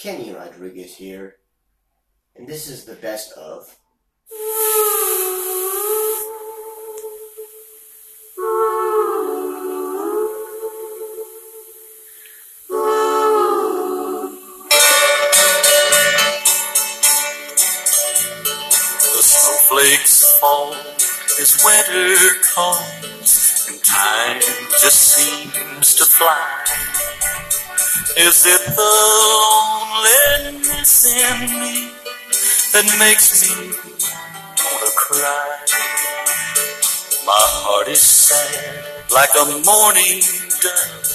Kenny 0.00 0.32
Rodriguez 0.32 0.96
here, 0.96 1.36
and 2.34 2.48
this 2.48 2.68
is 2.70 2.86
the 2.86 2.94
best 2.94 3.32
of. 3.32 3.76
The 19.02 19.22
snowflakes 19.22 20.38
fall 20.40 20.72
as 20.72 21.62
winter 21.62 22.16
comes, 22.54 23.66
and 23.68 23.84
time 23.84 24.40
just 24.80 25.12
seems 25.12 25.94
to 25.96 26.06
fly. 26.06 26.60
Is 28.16 28.44
it 28.44 28.74
the 28.74 28.92
loneliness 30.42 31.06
in 31.06 31.60
me 31.60 31.90
that 32.72 32.96
makes 32.98 33.46
me 33.46 33.70
wanna 34.58 34.90
cry? 34.96 35.58
My 37.24 37.38
heart 37.62 37.86
is 37.86 38.02
sad 38.02 38.84
like 39.14 39.30
a 39.38 39.62
morning 39.64 40.22
dove 40.58 41.06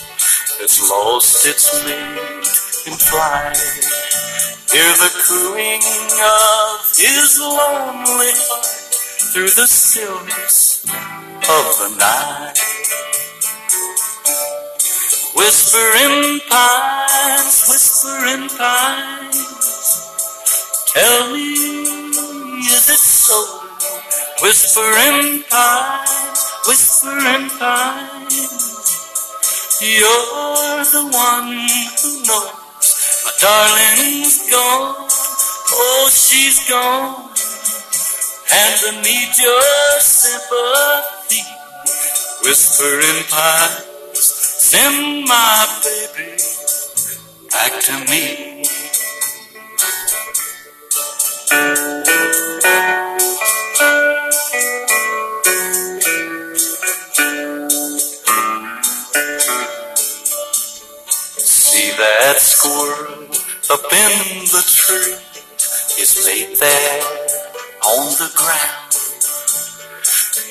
that's 0.58 0.79
lost 0.89 1.45
its 1.45 1.84
mate 1.84 2.88
in 2.88 2.97
flight. 2.97 3.60
Hear 4.71 4.91
the 4.95 5.12
cooing 5.27 5.84
of 5.84 6.79
his 6.95 7.39
lonely 7.39 8.31
heart 8.47 8.65
through 9.34 9.49
the 9.49 9.67
stillness 9.67 10.86
of 10.86 11.65
the 11.79 11.95
night. 11.99 12.64
Whispering 15.36 16.39
pines, 16.48 17.67
whispering 17.67 18.48
pines, 18.56 19.36
tell 20.93 21.34
me, 21.34 21.52
is 22.63 22.89
it 22.89 23.04
so? 23.04 23.36
Whispering 24.41 25.43
pines, 25.50 26.39
whispering 26.65 27.50
pines, 27.60 28.39
you're 29.82 30.86
the 30.95 31.04
one 31.12 31.52
who 32.00 32.12
knows. 32.24 32.56
My 33.26 33.32
darling's 33.41 34.50
gone, 34.50 34.95
oh, 35.04 36.10
she's 36.13 36.63
gone, 36.69 37.30
and 38.54 39.04
need 39.04 39.38
your 39.38 40.00
sympathy. 40.00 41.43
Whispering 42.41 43.24
pines, 43.30 43.94
send 44.65 45.28
my 45.28 45.80
baby 45.84 46.32
back 47.51 47.73
to 47.86 47.93
me. 48.10 48.63
See 61.38 61.91
that 61.91 62.38
squirrel 62.39 63.25
up 63.69 63.93
in 63.93 64.45
the 64.49 64.63
tree 64.65 65.13
is 66.01 66.25
laid 66.25 66.58
there 66.58 67.04
on 67.86 68.06
the 68.17 68.32
ground. 68.34 68.93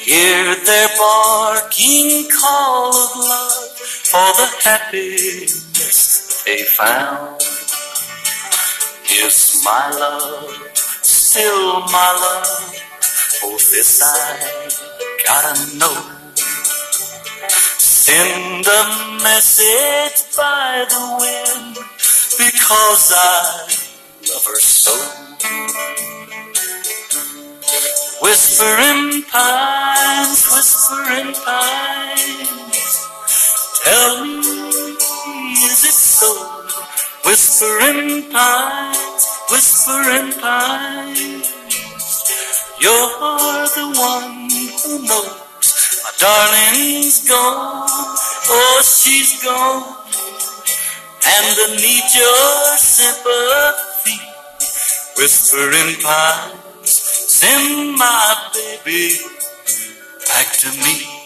Hear 0.05 0.55
their 0.65 0.89
barking 0.99 2.29
call 2.31 2.95
of 2.95 3.17
love 3.17 3.74
for 4.15 4.33
the 4.39 4.49
happiness 4.63 6.45
they 6.47 6.63
found. 6.79 7.41
Is 9.11 9.61
my 9.65 9.91
love 9.91 10.55
still 11.03 11.81
my 11.91 12.11
love? 12.23 12.47
Oh, 13.43 13.59
this 13.59 14.01
I 14.07 14.39
gotta 15.27 15.55
know. 15.81 15.97
Send 17.79 18.65
a 18.81 18.83
message 19.27 20.21
by 20.37 20.87
the 20.95 21.05
wind 21.19 21.75
because 22.39 23.13
I 23.17 23.67
love 24.31 24.47
her 24.47 24.61
so. 24.61 24.95
Whispering 28.23 29.23
pines, 29.25 30.41
whispering 30.55 31.35
pines, 31.35 32.84
tell 33.85 34.25
me, 34.25 34.39
is 34.41 35.85
it 35.85 35.93
so? 35.93 36.31
Whispering 37.25 38.31
pines, 38.31 39.25
whispering 39.51 40.33
pines, 40.41 41.49
you're 42.81 43.67
the 43.77 43.87
one 43.97 44.49
who 44.83 44.93
knows. 45.09 45.41
My 46.05 46.13
darling's 46.19 47.29
gone, 47.29 47.89
oh, 47.89 48.83
she's 48.85 49.43
gone, 49.45 49.85
and 51.25 51.57
I 51.65 51.77
need 51.77 52.09
your 52.13 52.77
sympathy. 52.77 54.21
Whispering 55.17 55.97
pines, 56.03 56.91
send 56.91 57.97
my 57.97 58.51
baby 58.53 59.17
back 60.29 60.53
to 60.59 60.69
me. 60.83 61.24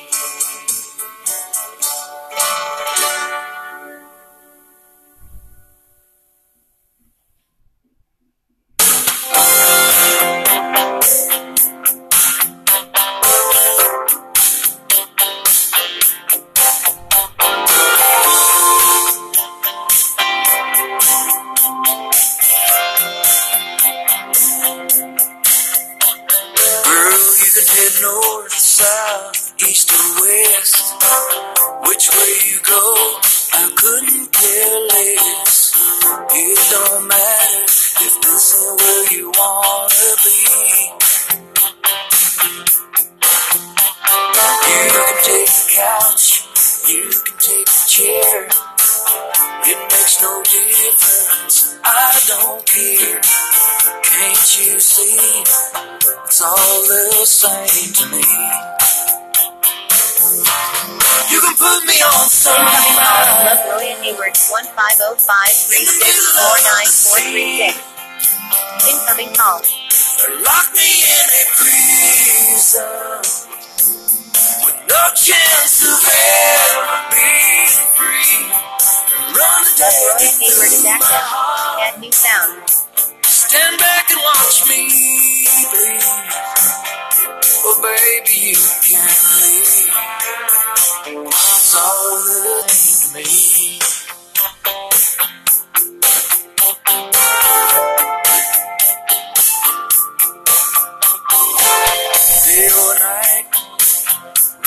Day 102.59 102.67
or 102.67 102.95
night, 102.99 103.47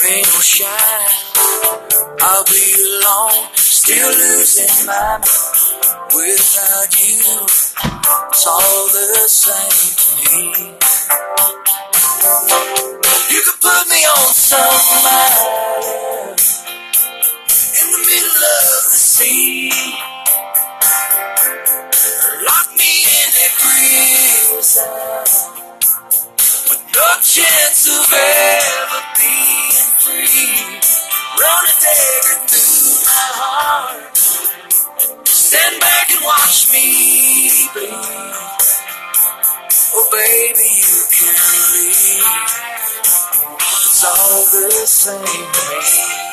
rain 0.02 0.24
or 0.24 0.42
shine, 0.42 1.12
I'll 2.22 2.46
be 2.46 2.64
alone, 2.88 3.50
still 3.56 4.08
losing 4.08 4.86
my 4.88 5.20
mind 5.20 5.26
without 6.16 6.88
you. 7.04 7.20
It's 8.32 8.48
all 8.48 8.88
the 8.96 9.28
same 9.28 9.92
to 10.00 10.08
me. 10.24 10.72
You 13.30 13.42
could 13.44 13.60
put 13.60 13.84
me 13.90 14.06
on 14.08 14.34
some 14.40 15.04
island 15.04 16.40
in 17.76 17.92
the 17.92 18.02
middle 18.08 18.44
of 18.56 18.88
the 18.88 19.00
sea. 19.04 19.70
Lock 22.48 22.72
me 22.78 23.04
in 23.04 23.30
a 23.36 23.48
prison 23.60 25.11
no 27.02 27.14
chance 27.22 27.88
of 27.90 28.14
ever 28.14 29.02
being 29.18 29.90
free. 30.06 30.54
Run 31.42 31.64
a 31.66 31.76
dagger 31.82 32.38
through 32.46 32.94
my 33.10 33.28
heart. 33.42 34.18
Stand 35.26 35.80
back 35.82 36.12
and 36.14 36.24
watch 36.24 36.72
me 36.72 37.50
bleed. 37.74 37.92
Oh, 39.94 40.08
baby, 40.12 40.70
you 40.78 41.02
can 41.10 41.36
leave. 41.74 42.22
It's 43.58 44.04
all 44.06 44.46
the 44.54 44.86
same 44.86 46.31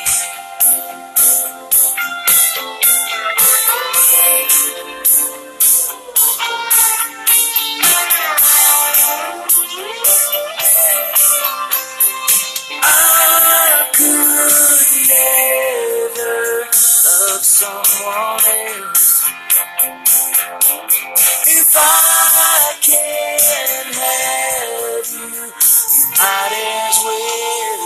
if 21.69 21.75
I 21.77 22.73
can't 22.81 23.93
have 24.01 25.05
you. 25.13 25.29
You 25.29 26.05
might 26.17 26.53
as 26.89 26.97
well 27.05 27.77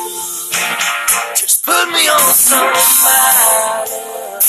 just 1.36 1.66
put 1.66 1.86
me 1.92 2.08
on 2.08 2.34
some 2.34 2.72
island 3.04 4.44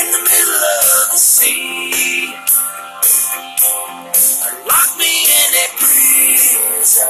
in 0.00 0.06
the 0.12 0.22
middle 0.30 0.62
of 0.80 1.12
the 1.12 1.18
sea. 1.18 2.34
Lock 4.64 4.90
me 4.96 5.12
in 5.40 5.50
a 5.60 5.66
prison 5.76 7.04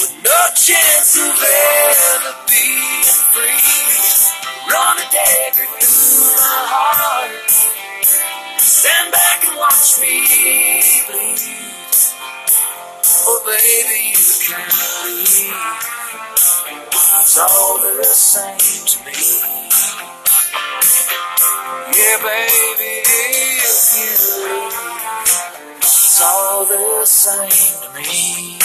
with 0.00 0.14
no 0.24 0.40
chance 0.56 1.16
of 1.20 1.36
ever 1.52 2.34
being 2.48 3.04
free. 3.28 4.72
Run 4.72 4.96
a 4.96 5.06
dagger 5.12 5.68
through 5.68 6.32
my 6.40 6.64
heart. 6.72 7.81
Stand 8.62 9.12
back 9.12 9.44
and 9.48 9.58
watch 9.58 10.00
me 10.00 10.22
bleed. 11.08 11.38
Oh, 13.26 13.42
baby, 13.44 14.10
you 14.10 14.16
can't 14.46 14.72
leave. 15.04 15.54
It's 17.22 17.38
all 17.38 17.78
the 17.78 18.04
same 18.04 18.86
to 18.86 19.04
me. 19.04 19.12
Yeah, 21.92 22.18
baby, 22.22 23.02
if 23.04 23.94
you 23.98 24.44
leave, 24.44 24.94
it's 25.78 26.22
all 26.22 26.64
the 26.66 27.06
same 27.06 27.82
to 27.82 28.00
me. 28.00 28.61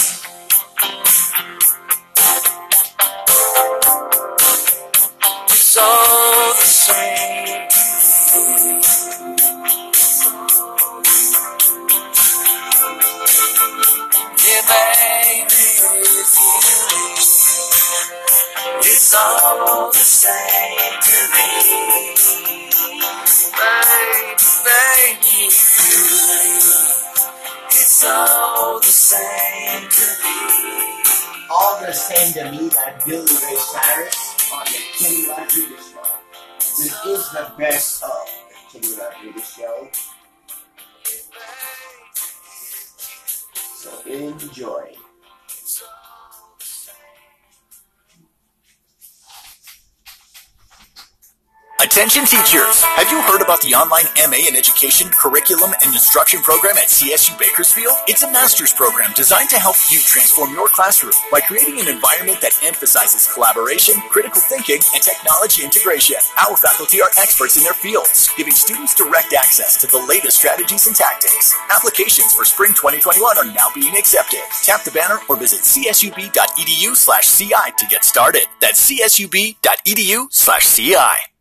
It's 19.08 19.16
all 19.16 19.88
the 19.89 19.97
same 19.97 20.99
to 20.99 21.18
me. 21.32 21.47
Baby, 24.68 25.32
you 25.32 25.47
it's 27.68 28.03
all 28.03 28.80
the 28.82 28.86
same 28.86 29.88
to 29.89 30.08
me. 30.24 30.38
All 31.49 31.80
the 31.80 31.93
same 31.93 32.34
to 32.34 32.51
me 32.51 32.70
by 32.70 32.99
Billy 33.05 33.22
Ray 33.22 33.55
Cyrus 33.55 34.20
on 34.53 34.66
the 34.66 34.80
Kenny 34.97 35.30
Rodriguez 35.30 35.86
Show. 35.93 36.08
This 36.60 37.05
is 37.05 37.32
the 37.32 37.45
best 37.58 38.03
of 38.03 38.28
the 38.49 38.80
Kenny 38.80 38.93
Rodriguez 38.99 39.47
Show. 39.55 39.88
So 43.53 43.89
enjoy. 44.05 45.07
Attention 51.78 52.25
teachers! 52.25 52.82
Have 52.97 53.11
you 53.13 53.21
heard 53.21 53.45
about 53.45 53.61
the 53.61 53.78
online 53.78 54.09
MA 54.34 54.49
in 54.49 54.57
Education 54.57 55.13
curriculum 55.13 55.78
and 55.86 55.93
instruction 55.93 56.41
program 56.41 56.73
at 56.73 56.89
CSU 56.89 57.38
Bakersfield? 57.38 57.93
It's 58.09 58.23
a 58.23 58.32
master's 58.32 58.73
program 58.73 59.13
designed 59.13 59.53
to 59.53 59.61
help 59.61 59.75
you 59.93 60.01
transform 60.01 60.57
your 60.57 60.69
classroom 60.73 61.13
by 61.32 61.39
creating 61.39 61.80
an 61.80 61.88
environment 61.88 62.41
that 62.41 62.57
emphasizes 62.65 63.30
collaboration, 63.32 63.93
critical 64.09 64.41
thinking, 64.41 64.82
and 64.97 65.03
technology 65.05 65.61
integration. 65.61 66.17
Our 66.41 66.57
faculty 66.57 66.97
are 66.99 67.13
experts 67.13 67.61
in 67.61 67.63
their 67.63 67.78
fields, 67.78 68.34
giving 68.34 68.57
students 68.57 68.97
direct 68.97 69.38
access 69.38 69.78
to 69.78 69.86
the 69.86 70.01
latest 70.01 70.41
strategies 70.41 70.88
and 70.88 70.95
tactics. 70.95 71.53
Applications 71.69 72.34
for 72.34 72.43
spring 72.43 72.73
2021 72.73 73.21
are 73.38 73.53
now 73.53 73.69
being 73.78 73.93
accepted. 73.93 74.41
Tap 74.65 74.82
the 74.82 74.89
banner 74.89 75.21
or 75.30 75.38
visit 75.38 75.61
csub.edu 75.61 76.97
slash 76.97 77.30
CI 77.38 77.69
to 77.78 77.86
get 77.86 78.03
started. 78.03 78.49
That's 78.65 78.82
csub.edu 78.82 80.25
slash 80.34 80.65
CI. 80.73 81.36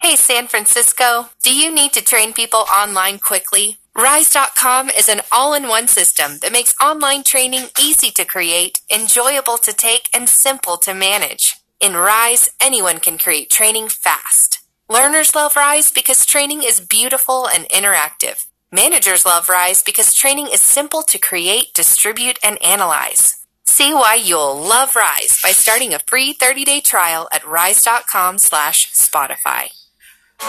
Hey 0.00 0.14
San 0.14 0.46
Francisco, 0.46 1.30
do 1.42 1.52
you 1.54 1.74
need 1.74 1.92
to 1.94 2.04
train 2.04 2.32
people 2.32 2.64
online 2.74 3.18
quickly? 3.18 3.78
Rise.com 3.96 4.90
is 4.90 5.08
an 5.08 5.22
all 5.32 5.54
in 5.54 5.66
one 5.66 5.88
system 5.88 6.38
that 6.38 6.52
makes 6.52 6.74
online 6.80 7.24
training 7.24 7.64
easy 7.80 8.12
to 8.12 8.24
create, 8.24 8.80
enjoyable 8.88 9.58
to 9.58 9.72
take, 9.72 10.08
and 10.14 10.28
simple 10.28 10.76
to 10.78 10.94
manage. 10.94 11.56
In 11.80 11.94
Rise, 11.94 12.48
anyone 12.60 13.00
can 13.00 13.18
create 13.18 13.50
training 13.50 13.88
fast. 13.88 14.60
Learners 14.88 15.34
love 15.34 15.56
Rise 15.56 15.90
because 15.90 16.24
training 16.24 16.62
is 16.62 16.80
beautiful 16.80 17.48
and 17.48 17.68
interactive. 17.68 18.46
Managers 18.70 19.26
love 19.26 19.48
Rise 19.48 19.82
because 19.82 20.14
training 20.14 20.46
is 20.46 20.60
simple 20.60 21.02
to 21.02 21.18
create, 21.18 21.74
distribute, 21.74 22.38
and 22.40 22.62
analyze. 22.62 23.44
See 23.64 23.92
why 23.92 24.14
you'll 24.14 24.56
love 24.56 24.94
Rise 24.94 25.40
by 25.42 25.50
starting 25.50 25.92
a 25.92 25.98
free 26.06 26.32
30-day 26.32 26.82
trial 26.82 27.28
at 27.32 27.44
rise.com 27.44 28.38
slash 28.38 28.92
Spotify. 28.92 29.70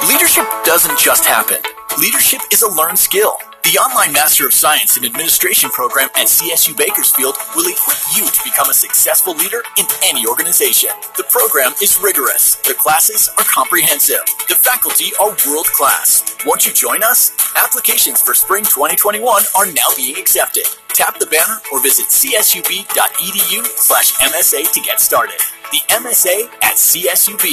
Leadership 0.07 0.45
doesn't 0.63 0.99
just 0.99 1.25
happen. 1.25 1.57
Leadership 1.99 2.41
is 2.51 2.61
a 2.61 2.69
learned 2.69 2.97
skill. 2.97 3.37
The 3.63 3.77
online 3.77 4.13
Master 4.13 4.45
of 4.45 4.53
Science 4.53 4.97
in 4.97 5.03
Administration 5.03 5.69
program 5.71 6.09
at 6.15 6.27
CSU 6.27 6.77
Bakersfield 6.77 7.35
will 7.55 7.65
equip 7.65 7.97
you 8.15 8.25
to 8.25 8.43
become 8.43 8.69
a 8.69 8.73
successful 8.73 9.35
leader 9.35 9.61
in 9.77 9.85
any 10.03 10.25
organization. 10.27 10.91
The 11.17 11.25
program 11.29 11.73
is 11.81 11.99
rigorous. 12.01 12.55
The 12.55 12.75
classes 12.75 13.29
are 13.37 13.43
comprehensive. 13.43 14.21
The 14.47 14.55
faculty 14.55 15.11
are 15.19 15.35
world 15.47 15.67
class. 15.67 16.37
Won't 16.45 16.65
you 16.65 16.73
join 16.73 17.03
us? 17.03 17.33
Applications 17.55 18.21
for 18.21 18.33
spring 18.33 18.63
2021 18.63 19.43
are 19.57 19.65
now 19.73 19.89
being 19.97 20.17
accepted. 20.17 20.65
Tap 20.89 21.19
the 21.19 21.27
banner 21.27 21.57
or 21.73 21.81
visit 21.81 22.07
csub.edu 22.07 23.65
slash 23.77 24.13
MSA 24.13 24.71
to 24.71 24.81
get 24.81 25.01
started. 25.01 25.39
The 25.71 25.81
MSA 25.89 26.49
at 26.63 26.77
CSUB. 26.77 27.43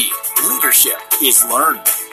Leadership 0.49 1.01
is 1.23 1.45
learned. 1.51 2.06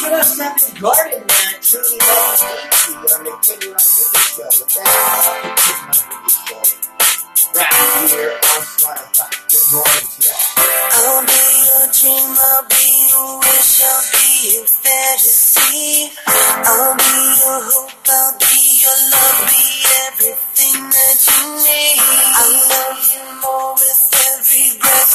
I'll 0.00 0.14
be 11.26 11.42
your 11.66 11.86
dream, 11.92 12.36
I'll 12.38 12.64
be 12.68 13.08
your 13.10 13.38
wish, 13.40 13.82
I'll 13.82 14.02
be 14.12 14.54
your 14.54 14.66
fantasy. 14.66 16.12
I'll 16.26 16.96
be 16.96 17.02
your 17.42 17.60
hope, 17.66 18.08
I'll 18.08 18.38
be 18.38 18.80
your 18.82 18.98
love, 19.10 19.40
be 19.50 19.64
everything 20.06 20.90
that 20.90 21.18
you 21.26 21.42
need. 21.66 21.98
I 22.38 22.44
love 22.70 23.02
you 23.12 23.40
more 23.42 23.74
with 23.74 24.07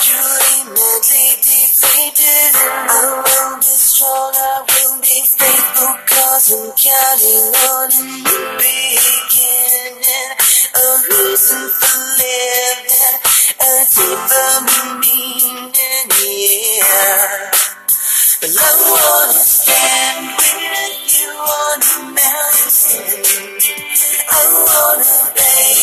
truly, 0.01 0.73
madly, 0.73 1.27
deeply 1.43 2.05
do. 2.17 2.33
I 2.89 3.21
will 3.21 3.57
be 3.57 3.73
strong, 3.77 4.33
I 4.33 4.65
will 4.65 4.97
be 5.01 5.21
faithful, 5.21 5.93
cause 6.09 6.49
I'm 6.49 6.73
counting 6.73 7.53
on 7.69 7.89
a 7.93 8.01
new 8.01 8.45
beginning. 8.57 10.33
A 10.73 10.85
reason 11.13 11.63
for 11.77 11.97
living, 12.17 13.21
a 13.61 13.85
deeper 13.93 14.53
meaning, 14.97 15.69
yeah. 16.25 17.51
But 18.41 18.49
I 18.49 18.71
wanna 18.89 19.33
stand 19.33 20.25
with 20.37 20.97
you 21.13 21.29
on 21.37 21.77
the 21.79 21.97
mountain. 22.17 23.23
I 24.29 24.41
wanna 24.65 25.33
bathe 25.35 25.82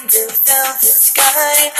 the 0.11 0.27
velvet 0.43 0.97
sky, 0.99 1.71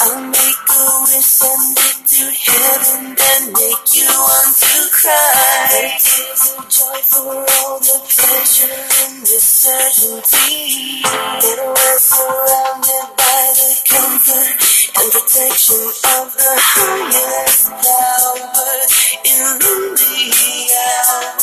I'll 0.00 0.24
make 0.24 0.64
a 0.72 0.84
wish, 1.04 1.20
send 1.20 1.76
it 1.76 2.00
to 2.08 2.24
heaven, 2.32 3.12
then 3.12 3.52
make 3.52 3.84
you 3.92 4.08
want 4.08 4.56
to 4.56 4.88
cry. 4.88 5.92
Tears 6.00 6.56
of 6.56 6.64
joy 6.72 7.00
for 7.04 7.44
all 7.44 7.78
the 7.84 8.00
pleasure 8.08 8.72
in 9.04 9.20
the 9.20 9.36
certainty 9.36 11.04
that 11.04 11.60
we're 11.60 11.98
surrounded 12.00 13.06
by 13.20 13.52
the 13.52 13.72
comfort 13.84 14.56
and 14.96 15.08
protection 15.12 15.84
of 15.84 16.32
the 16.32 16.54
highest 16.56 17.68
power 17.68 18.80
in 19.28 19.60
the 19.60 20.24
hour. 20.72 21.34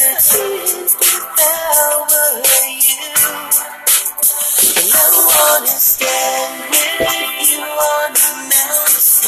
The 0.00 0.77
wanna 5.60 5.78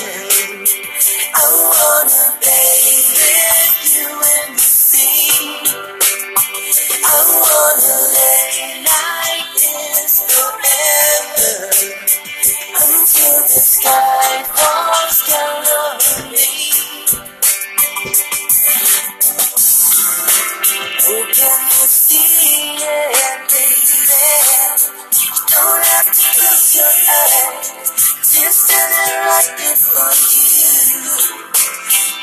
you. 0.01 0.65
I 1.35 1.45
wanna 1.71 2.25
bathe 2.41 3.11
with 3.19 3.95
you 3.95 4.09
in 4.09 4.53
the 4.55 4.63
sea. 4.63 5.41
I 7.05 7.19
wanna 7.43 7.97
lay 8.15 8.85
like 8.87 9.51
this 9.59 10.15
forever 10.31 11.57
until 12.79 13.39
the 13.43 13.61
sky 13.75 14.45
falls 14.55 15.19
down 15.27 15.67
on 15.83 16.31
me. 16.31 16.47
Oh, 21.13 21.25
don't 25.61 25.85
have 25.85 26.09
to 26.09 26.25
close 26.41 26.75
your 26.75 26.89
eyes, 26.89 27.69
just 28.33 28.59
stand 28.65 28.93
right 29.29 29.51
before 29.61 30.17
you. 30.33 31.13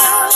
I'll 0.03 0.30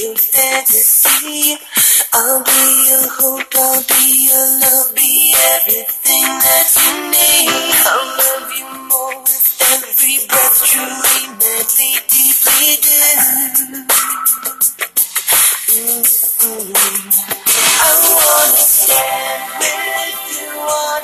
your 0.00 0.16
fantasy. 0.16 1.56
I'll 2.14 2.42
be 2.42 2.88
your 2.88 3.06
hope, 3.20 3.52
I'll 3.54 3.84
be 3.84 4.28
your 4.32 4.48
love, 4.60 4.94
be 4.96 5.34
everything 5.60 6.24
that 6.24 6.68
you 6.80 6.92
need. 7.12 7.76
I'll 7.84 8.08
love 8.16 8.48
you 8.56 8.68
more 8.88 9.20
with 9.20 9.60
every 9.76 10.24
breath, 10.26 10.56
truly, 10.64 11.20
madly, 11.36 12.00
deeply 12.08 12.80
do. 12.80 12.96
Mm-mm. 15.68 16.72
I 17.80 17.92
wanna 18.16 18.56
stand 18.56 19.42
with 19.60 20.16
you 20.32 20.48
on 20.60 21.02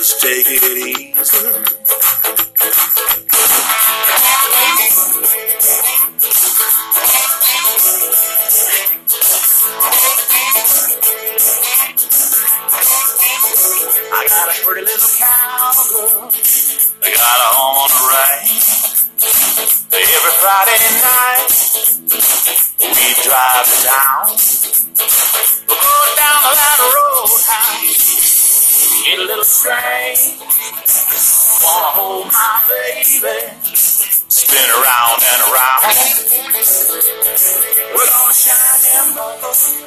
take 0.00 0.46
it 0.48 0.62
easy. 0.78 1.12
I 14.14 14.26
got 14.28 14.48
a 14.48 14.64
pretty 14.64 14.82
little 14.82 15.08
cowgirl. 15.18 16.32
I 17.02 17.10
got 17.12 17.36
a 17.36 17.50
home 17.52 17.78
on 17.82 17.88
the 17.92 18.00
range. 18.08 18.66
Every 19.92 20.34
Friday 20.40 20.80
night, 21.04 21.48
we 22.80 23.06
drive 23.22 23.66
to 23.66 23.76
Spin 34.52 34.68
around 34.68 35.16
and 35.32 35.40
around. 35.48 35.96
We're 37.96 38.04
gonna 38.04 38.36
shine 38.36 38.84
them 38.84 39.16
buckles. 39.16 39.80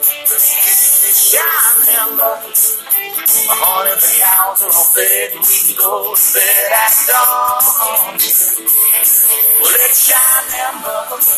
Shine 1.13 1.85
them 1.85 2.17
buckles. 2.17 2.81
Honey, 3.45 3.93
the 3.93 4.09
cows 4.17 4.65
are 4.65 4.73
all 4.73 4.89
fed 4.89 5.37
and 5.37 5.45
we 5.45 5.69
can 5.69 5.77
go 5.77 6.17
to 6.17 6.33
bed 6.33 6.73
at 6.81 6.97
dawn. 7.05 8.17
Well, 9.61 9.69
let's 9.69 10.01
shine 10.01 10.49
them 10.49 10.81
buckles. 10.81 11.29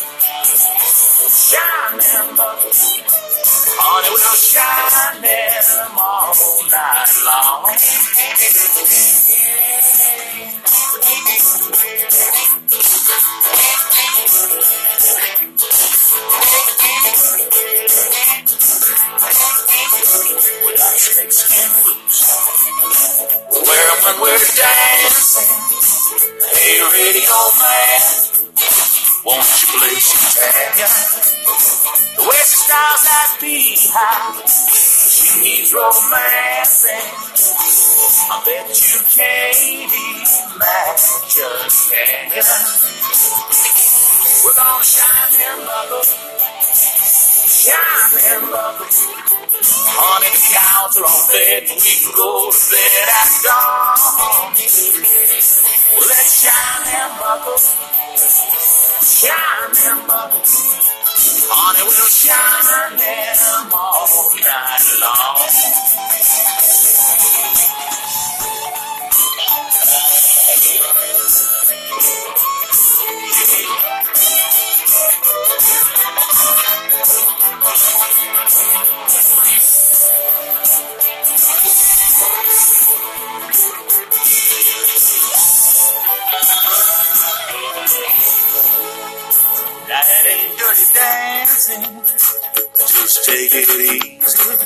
Shine 1.28 2.00
them 2.00 2.32
buckles. 2.32 2.80
Honey, 3.76 4.08
we'll 4.08 4.40
shine 4.40 5.20
them 5.20 6.00
all 6.00 6.32
night 6.72 7.12
long. 7.28 7.76
Got 20.76 20.96
snakeskin 20.98 21.70
boots. 21.84 22.20
Wear 23.66 23.86
'em 23.90 23.98
when 24.04 24.16
we're 24.20 24.38
dancing. 24.56 25.50
Hey, 26.52 26.80
radio 26.92 27.38
man, 27.60 28.02
won't 29.24 29.48
you 29.62 29.68
play 29.78 29.96
some 30.00 30.26
Tanya? 30.36 30.88
The 32.16 32.22
way 32.28 32.42
she 32.44 32.56
styles 32.64 33.02
that 33.08 33.30
beehive, 33.40 34.36
she 35.00 35.40
needs 35.40 35.72
romancing. 35.72 37.08
I 37.98 38.38
bet 38.46 38.70
you 38.70 39.00
can't 39.10 39.58
imagine? 40.54 41.18
We're 44.44 44.54
gonna 44.54 44.86
shine 44.86 45.34
them 45.34 45.66
buckles, 45.66 46.14
shine 47.42 48.14
them 48.22 48.54
buckles. 48.54 49.02
Honey, 49.90 50.30
the 50.30 50.38
cows 50.46 50.94
are 50.94 51.10
all 51.10 51.22
fed 51.26 51.66
and 51.66 51.74
we 51.74 51.90
can 51.90 52.14
go 52.14 52.46
to 52.46 52.70
bed 52.70 53.10
at 53.18 53.34
dawn. 53.42 53.98
Well, 55.98 56.06
let's 56.06 56.38
shine 56.38 56.86
them 56.86 57.10
buckles, 57.18 57.66
shine 59.02 59.74
them 59.74 60.06
buckles. 60.06 60.54
Honey, 61.50 61.82
we'll 61.82 62.14
shine 62.14 62.94
them 62.94 63.74
all 63.74 64.06
night 64.38 64.86
long. 65.02 66.37
Dirty 90.68 90.92
dancing. 90.92 91.84
Just 92.76 93.24
take 93.24 93.54
it 93.54 93.68
easy. 93.68 94.58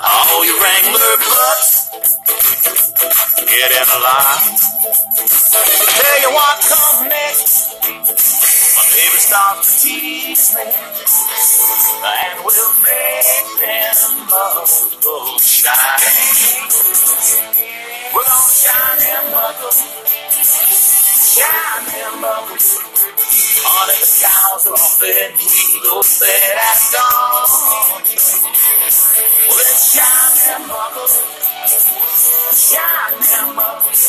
All 0.00 0.44
you 0.44 0.56
Wrangler 0.56 1.16
butts, 1.28 1.90
get 3.44 3.70
in 3.76 3.88
a 3.92 3.98
line. 4.00 4.56
Tell 6.00 6.18
you 6.24 6.30
what 6.32 6.56
comes 6.64 7.00
next. 7.08 7.54
My 8.76 8.84
baby 8.88 9.18
starts 9.20 9.82
to 9.82 9.88
tease 9.88 10.54
me, 10.54 10.64
and 12.08 12.44
we'll 12.44 12.74
make 12.80 13.44
them 13.60 14.26
buckles 14.30 15.44
shine. 15.44 16.00
We're 18.14 18.24
gonna 18.24 18.48
shine 18.48 18.98
them 18.98 19.24
buckles, 19.32 19.78
shine 21.36 21.84
them 21.92 22.91
buckles. 23.62 23.70
Honey, 23.70 23.98
the 24.02 24.10
cows 24.22 24.66
are 24.66 24.74
on 24.74 24.92
bed, 25.00 25.30
we 25.38 25.80
go 25.82 26.02
bed 26.02 26.56
at 26.58 26.80
dawn. 26.92 27.46
Well, 29.48 29.56
let's 29.58 29.94
shine 29.94 30.34
them 30.42 30.68
buckles, 30.68 31.14
shine 32.54 33.18
them 33.22 33.56
buckles. 33.56 34.02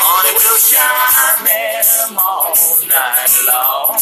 Honey, 0.00 0.32
we'll 0.36 0.60
shine 0.60 1.44
them 1.44 2.18
all 2.18 2.52
night 2.88 3.32
long. 3.48 3.96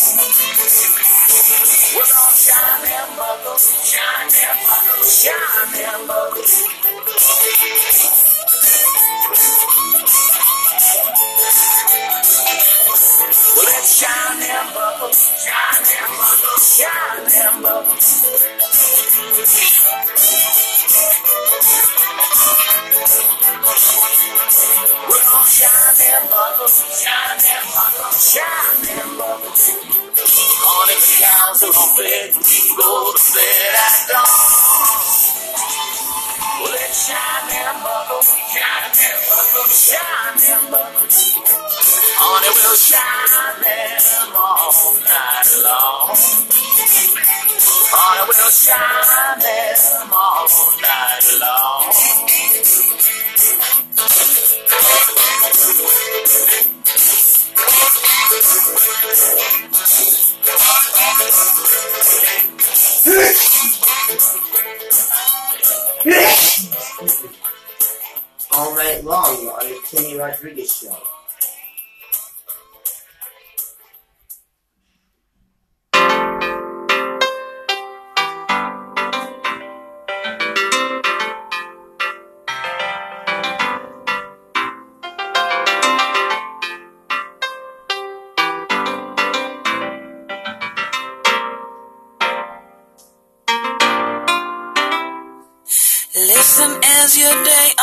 We're 1.94 2.02
gonna 2.02 2.34
shine 2.34 2.82
them 2.82 3.08
buckles, 3.16 3.64
shine 3.84 4.30
them 4.30 4.56
buckles, 4.66 5.22
shine 5.22 5.70
them 5.72 6.06
buckles. 6.06 6.54
Let's 13.20 13.98
shine 13.98 14.38
them 14.38 14.66
bubbles, 14.74 15.18
shine 15.42 15.82
them 15.82 16.10
bubbles, 16.22 16.62
shine 16.78 17.26
them 17.26 17.62
bubbles. 17.62 18.06
We're 25.02 25.24
gonna 25.26 25.50
shine 25.50 25.98
them 25.98 26.22
bubbles, 26.30 26.76
shine 26.94 27.38
them 27.42 27.64
bubbles, 27.74 28.18
shine 28.22 28.82
them 28.86 29.10
buckles. 29.18 29.62
Honey, 30.62 30.94
the 30.94 31.10
cows 31.18 31.62
are 31.66 31.74
on 31.74 31.90
bed, 31.98 32.38
we 32.38 32.58
go 32.78 33.12
to 33.18 33.22
bed 33.34 33.74
at 33.82 33.98
dawn. 34.14 34.30
Let's 36.70 36.94
shine 37.02 37.46
them 37.50 37.82
bubbles, 37.82 38.30
shine 38.54 38.94
them 38.94 39.18
bubbles, 39.26 39.74
shine 39.74 40.38
them 40.38 40.70
buckles. 40.70 41.27
Honey, 42.30 42.52
we'll 42.52 42.76
shine 42.76 43.00
them 43.64 44.36
all 44.36 44.68
night 45.00 45.48
long. 45.64 46.12
Honey, 47.88 48.24
we'll 48.28 48.52
shine 48.52 49.40
them 49.40 50.12
all 50.12 50.44
night 50.84 51.24
long. 51.40 51.88
All 68.52 68.74
night 68.74 69.00
long 69.02 69.48
on 69.48 69.64
the 69.64 69.78
Kenny 69.90 70.18
Rodriguez 70.18 70.76
Show. 70.76 71.17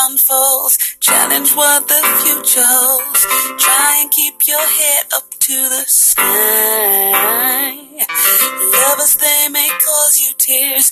Unfolds. 0.10 0.78
Challenge 1.00 1.50
what 1.56 1.88
the 1.88 2.02
future 2.22 2.66
holds. 2.66 3.26
Try 3.64 3.98
and 4.02 4.12
keep 4.12 4.48
your 4.48 4.60
head 4.60 5.06
up 5.16 5.30
to 5.40 5.54
the 5.54 5.84
sky. 5.88 7.72
Lovers, 8.74 9.16
they 9.16 9.48
may 9.52 9.70
cause 9.86 10.22
you 10.22 10.34
tears. 10.38 10.92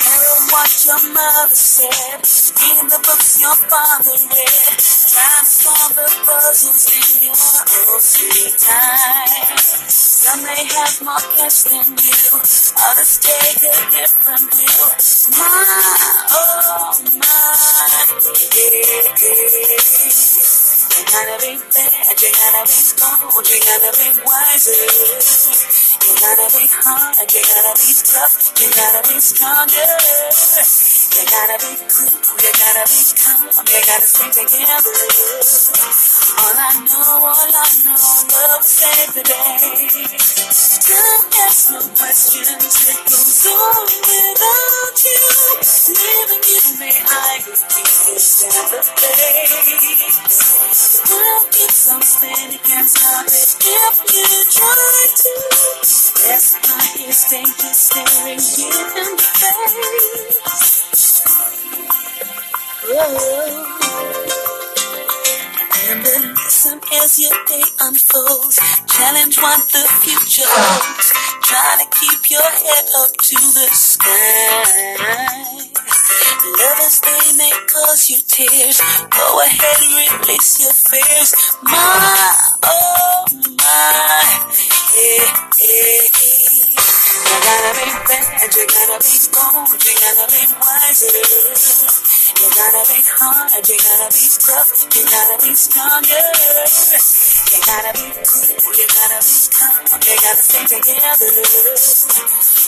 Heard 0.00 0.52
what 0.52 0.72
your 0.86 1.02
mother 1.14 1.56
said. 1.56 2.20
Reading 2.56 2.88
the 2.88 3.00
books 3.04 3.40
your 3.40 3.54
father 3.68 4.16
read. 4.32 4.78
Trying 5.12 5.44
to 5.44 5.46
solve 5.46 5.94
the 5.96 6.08
puzzles 6.24 6.86
in 6.96 7.24
your 7.28 7.36
own 7.36 8.00
sweet 8.00 8.56
time. 8.58 9.58
Some 9.88 10.42
may 10.44 10.64
have 10.64 11.02
more 11.04 11.20
cash 11.36 11.64
than 11.68 11.98
you. 11.98 12.40
Others 12.40 13.18
take 13.20 13.62
a 13.62 13.76
different 13.92 14.46
view. 14.54 14.84
My, 15.36 15.46
oh 16.32 17.00
my, 17.20 17.28
yeah. 18.40 19.14
You 20.96 21.04
gotta 21.06 21.36
be 21.44 21.52
bad, 21.74 22.22
you 22.22 22.30
gotta 22.32 22.62
be 22.66 22.80
bold, 23.00 23.46
you 23.50 23.60
gotta 23.60 23.92
be 23.98 24.20
wiser. 24.24 25.79
You 26.02 26.14
gotta 26.16 26.58
be 26.58 26.66
hard, 26.70 27.16
you 27.32 27.42
gotta 27.42 27.74
be 27.76 27.94
tough, 28.04 28.52
you 28.60 28.70
gotta 28.70 29.08
be 29.12 29.20
stronger. 29.20 30.99
You 31.10 31.26
gotta 31.26 31.58
be 31.58 31.74
cool, 31.90 32.06
you 32.06 32.52
gotta 32.54 32.84
be 32.86 33.02
calm, 33.18 33.42
you 33.50 33.80
gotta 33.82 34.06
stay 34.06 34.30
together. 34.30 34.94
All 36.38 36.54
I 36.54 36.70
know, 36.86 37.26
all 37.26 37.34
I 37.34 37.68
know, 37.82 37.98
love 37.98 38.30
will 38.30 38.62
save 38.62 39.10
the 39.14 39.22
day. 39.26 39.90
Don't 40.86 41.34
ask 41.46 41.70
no 41.74 41.80
questions, 41.98 42.74
it 42.86 43.00
goes 43.10 43.46
on 43.50 43.90
without 44.06 44.98
you. 45.02 45.18
Leaving 45.98 46.44
you 46.46 46.62
behind, 46.78 47.42
you 47.46 47.58
can't 47.58 48.20
stand 48.20 48.70
the 48.70 48.82
face. 48.86 50.30
The 50.94 51.10
world 51.10 51.46
keeps 51.50 51.90
on 51.90 52.02
spinning, 52.02 52.62
can't 52.62 52.88
stop 52.88 53.26
it 53.26 53.32
if 53.34 53.96
you 54.14 54.44
try 54.54 55.06
to. 55.18 55.32
Part 56.30 57.00
is 57.00 57.20
they 57.30 57.42
just 57.42 57.90
staring 57.90 58.38
you 58.38 58.70
in 58.70 59.16
the 59.16 59.22
face. 59.38 60.99
Whoa. 62.92 64.09
And 65.90 66.06
then 66.06 66.34
listen 66.34 66.78
as 67.02 67.18
your 67.18 67.34
day 67.50 67.66
unfolds. 67.82 68.60
Challenge 68.86 69.36
what 69.42 69.58
the 69.74 69.82
future 70.06 70.46
holds. 70.46 71.10
Try 71.42 71.82
to 71.82 71.86
keep 71.90 72.30
your 72.30 72.46
head 72.46 72.86
up 73.02 73.10
to 73.10 73.34
the 73.34 73.66
sky. 73.74 75.00
Lovers, 76.46 77.00
they 77.02 77.36
may 77.36 77.50
cause 77.66 78.08
you 78.08 78.18
tears. 78.22 78.78
Go 79.10 79.42
ahead, 79.42 79.78
release 80.22 80.62
your 80.62 80.72
fears. 80.78 81.34
My, 81.62 81.74
oh 82.62 83.26
my, 83.58 84.46
yeah, 84.94 85.26
yeah, 85.58 86.06
yeah. 86.06 86.70
You 86.70 87.38
gotta 87.42 87.70
be 87.74 87.90
bad, 88.06 88.46
you 88.54 88.66
gotta 88.70 88.98
be 89.02 89.16
bold, 89.34 89.74
you 89.74 89.94
gotta 89.98 90.26
be 90.30 90.42
wiser. 90.54 91.90
You 92.40 92.48
gotta 92.56 92.82
be 92.88 93.00
hard, 93.04 93.52
you 93.68 93.76
gotta 93.76 94.08
be 94.08 94.26
tough, 94.40 94.70
you 94.96 95.02
gotta 95.04 95.36
be 95.44 95.52
stronger. 95.80 96.28
You 97.50 97.58
gotta 97.64 97.92
be 97.96 98.06
cool, 98.20 98.72
you 98.76 98.86
gotta 98.92 99.18
be 99.24 99.36
calm, 99.48 100.00
you 100.04 100.16
gotta 100.20 100.42
stay 100.44 100.64
together. 100.68 101.32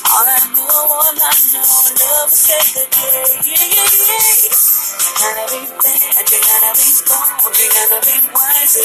All 0.08 0.24
I 0.24 0.40
know, 0.56 0.64
all 0.64 1.12
I 1.12 1.32
know, 1.52 1.60
love 1.60 2.24
will 2.24 2.28
save 2.32 2.72
the 2.72 2.84
day. 2.88 3.36
Yeah, 3.44 3.68
yeah, 3.68 3.88
yeah. 3.92 4.48
You 4.96 5.12
gotta 5.20 5.44
be 5.52 5.60
bad, 5.76 6.24
you 6.24 6.40
gotta 6.40 6.72
be 6.72 6.88
bold, 7.04 7.52
you 7.52 7.68
gotta 7.68 7.98
be 8.00 8.16
wiser. 8.32 8.80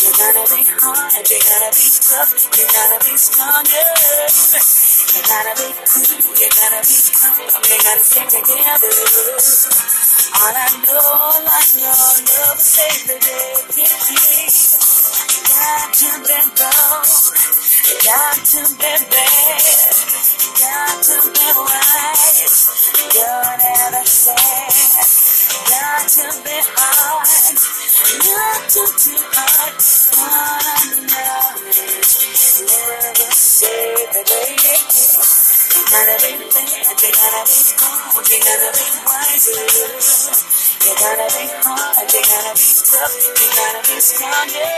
You 0.00 0.10
gotta 0.20 0.44
be 0.52 0.60
hard, 0.68 1.24
you 1.24 1.40
gotta 1.40 1.70
be 1.72 1.86
tough, 2.04 2.30
you 2.52 2.64
gotta 2.68 2.98
be 3.00 3.14
stronger. 3.16 3.88
You 5.10 5.20
gotta 5.24 5.52
be 5.56 5.68
cool, 5.88 6.20
you 6.36 6.48
gotta 6.52 6.80
be 6.84 6.96
calm, 7.16 7.64
you 7.64 7.78
gotta 7.80 8.04
stay 8.04 8.26
together. 8.28 8.92
All 10.40 10.54
I 10.56 10.68
know, 10.86 10.96
all 10.96 11.42
I 11.42 11.62
know, 11.76 11.90
love 11.90 12.56
will 12.56 12.56
save 12.56 12.89
wise. 12.90 13.20
Gotta 35.90 36.16
be 36.22 36.32
bad, 36.52 36.86
gotta 37.00 37.42
be 37.46 37.62
bold, 37.78 38.26
gotta 38.30 38.68
be 38.76 38.86
wiser. 39.06 40.49
You 40.82 40.94
gotta 40.96 41.28
be 41.36 41.44
hard, 41.60 42.12
you 42.12 42.22
gotta 42.24 42.54
be 42.56 42.68
tough, 42.88 43.12
you 43.20 43.48
gotta 43.52 43.80
be 43.84 44.00
stronger. 44.00 44.70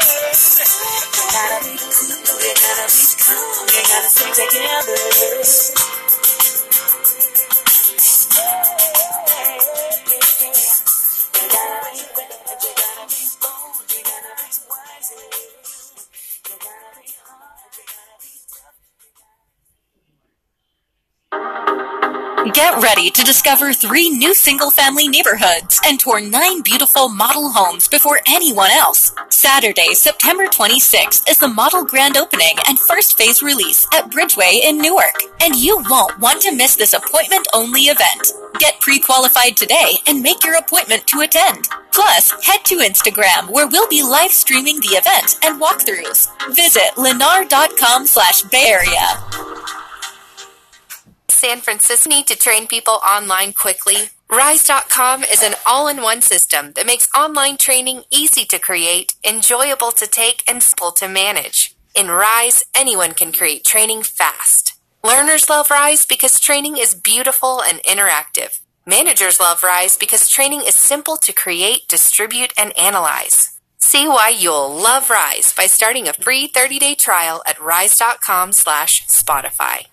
You 1.15 1.25
gotta 1.31 1.59
be 1.63 1.79
cool, 1.79 2.39
you 2.43 2.55
gotta 2.59 2.87
be 2.91 3.05
calm, 3.23 3.67
you 3.71 3.83
gotta 3.87 4.11
stay 4.11 4.33
together. 4.35 6.02
Get 22.55 22.83
ready 22.83 23.11
to 23.11 23.23
discover 23.23 23.73
three 23.73 24.11
new 24.11 24.35
single 24.35 24.71
family 24.71 25.09
neighborhoods 25.09 25.81
and 25.87 25.99
tour 25.99 26.21
nine 26.21 26.61
beautiful 26.61 27.09
model 27.09 27.51
homes 27.51 27.89
before 27.89 28.21
anyone 28.27 28.71
else. 28.71 29.13
Saturday, 29.31 29.95
September 29.95 30.47
26th 30.47 31.29
is 31.31 31.39
the 31.39 31.49
model 31.49 31.85
grand 31.85 32.17
opening 32.19 32.57
and 32.69 32.79
first 32.79 33.17
phase 33.17 33.43
release 33.43 33.87
at 33.95 34.11
Bridgeway 34.11 34.61
in 34.65 34.79
Newark. 34.79 35.15
And 35.41 35.57
you 35.57 35.83
won't 35.89 36.19
want 36.21 36.43
to 36.43 36.55
miss 36.55 36.77
this 36.77 36.93
appointment 36.93 37.49
only 37.55 37.83
event. 37.83 38.33
Get 38.59 38.81
pre 38.81 38.99
qualified 39.01 39.57
today 39.57 39.95
and 40.07 40.23
make 40.23 40.45
your 40.45 40.57
appointment 40.57 41.07
to 41.07 41.21
attend. 41.21 41.69
Plus, 41.93 42.33
head 42.45 42.65
to 42.65 42.77
Instagram 42.79 43.51
where 43.51 43.67
we'll 43.69 43.89
be 43.89 44.03
live 44.03 44.33
streaming 44.33 44.81
the 44.81 44.97
event 45.01 45.39
and 45.43 45.61
walkthroughs. 45.61 46.29
Visit 46.55 46.93
lennar.com 46.97 48.07
slash 48.07 48.43
Bay 48.43 48.67
Area. 48.69 49.62
San 51.43 51.61
Francisco 51.61 52.09
need 52.09 52.29
to 52.29 52.39
train 52.39 52.69
people 52.69 53.01
online 53.05 53.53
quickly. 53.53 54.11
Rise.com 54.31 55.25
is 55.25 55.43
an 55.43 55.55
all 55.67 55.89
in 55.89 56.01
one 56.01 56.23
system 56.23 56.71
that 56.75 56.87
makes 56.87 57.13
online 57.17 57.57
training 57.57 58.05
easy 58.13 58.45
to 58.45 58.61
create, 58.61 59.15
enjoyable 59.25 59.91
to 59.91 60.07
take, 60.07 60.45
and 60.49 60.63
simple 60.63 60.93
to 60.93 61.09
manage. 61.09 61.75
In 61.97 62.07
Rise, 62.07 62.63
anyone 62.77 63.13
can 63.13 63.33
create 63.33 63.65
training 63.65 64.05
fast. 64.05 64.75
Learners 65.03 65.51
love 65.51 65.69
Rise 65.69 66.07
because 66.07 66.39
training 66.39 66.77
is 66.79 66.95
beautiful 66.95 67.61
and 67.61 67.83
interactive. 67.83 68.61
Managers 68.87 69.41
love 69.41 69.65
Rise 69.65 69.97
because 69.97 70.29
training 70.31 70.63
is 70.65 70.77
simple 70.77 71.17
to 71.17 71.33
create, 71.33 71.89
distribute, 71.89 72.53
and 72.57 72.71
analyze. 72.79 73.59
See 73.79 74.07
why 74.07 74.29
you'll 74.29 74.73
love 74.73 75.11
Rise 75.11 75.53
by 75.53 75.67
starting 75.67 76.07
a 76.07 76.13
free 76.13 76.47
30-day 76.47 76.95
trial 76.95 77.43
at 77.49 77.61
rise.com 77.61 78.53
slash 78.53 79.05
Spotify. 79.09 79.87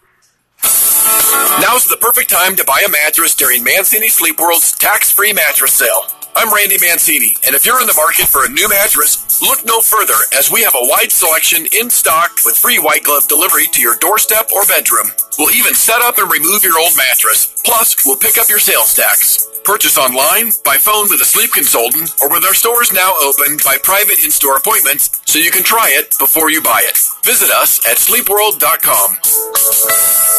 Now's 1.79 1.87
the 1.87 1.95
perfect 1.95 2.29
time 2.29 2.57
to 2.57 2.67
buy 2.67 2.83
a 2.85 2.91
mattress 2.91 3.33
during 3.33 3.63
Mancini 3.63 4.09
Sleep 4.09 4.37
World's 4.37 4.73
tax-free 4.73 5.31
mattress 5.31 5.75
sale. 5.75 6.11
I'm 6.35 6.53
Randy 6.53 6.75
Mancini, 6.75 7.37
and 7.47 7.55
if 7.55 7.65
you're 7.65 7.79
in 7.79 7.87
the 7.87 7.95
market 7.95 8.27
for 8.27 8.43
a 8.43 8.51
new 8.51 8.67
mattress, 8.67 9.41
look 9.41 9.63
no 9.63 9.79
further 9.79 10.19
as 10.35 10.51
we 10.51 10.61
have 10.63 10.75
a 10.75 10.87
wide 10.91 11.13
selection 11.13 11.67
in 11.71 11.89
stock 11.89 12.35
with 12.43 12.57
free 12.57 12.79
white 12.79 13.03
glove 13.03 13.29
delivery 13.29 13.67
to 13.71 13.81
your 13.81 13.95
doorstep 13.95 14.51
or 14.51 14.65
bedroom. 14.65 15.07
We'll 15.37 15.55
even 15.55 15.73
set 15.73 16.01
up 16.01 16.17
and 16.17 16.29
remove 16.29 16.67
your 16.67 16.77
old 16.77 16.97
mattress. 16.97 17.47
Plus, 17.63 17.95
we'll 18.05 18.19
pick 18.19 18.37
up 18.37 18.49
your 18.49 18.59
sales 18.59 18.93
tax. 18.93 19.47
Purchase 19.63 19.97
online, 19.97 20.51
by 20.65 20.75
phone 20.75 21.07
with 21.07 21.23
a 21.23 21.31
sleep 21.31 21.53
consultant, 21.53 22.11
or 22.19 22.27
with 22.27 22.43
our 22.43 22.59
stores 22.59 22.91
now 22.91 23.15
open 23.23 23.55
by 23.63 23.79
private 23.79 24.19
in-store 24.19 24.57
appointments 24.57 25.21
so 25.31 25.39
you 25.39 25.51
can 25.51 25.63
try 25.63 25.87
it 25.95 26.11
before 26.19 26.51
you 26.51 26.61
buy 26.61 26.83
it. 26.83 26.99
Visit 27.23 27.55
us 27.55 27.79
at 27.87 27.95
sleepworld.com. 27.95 30.38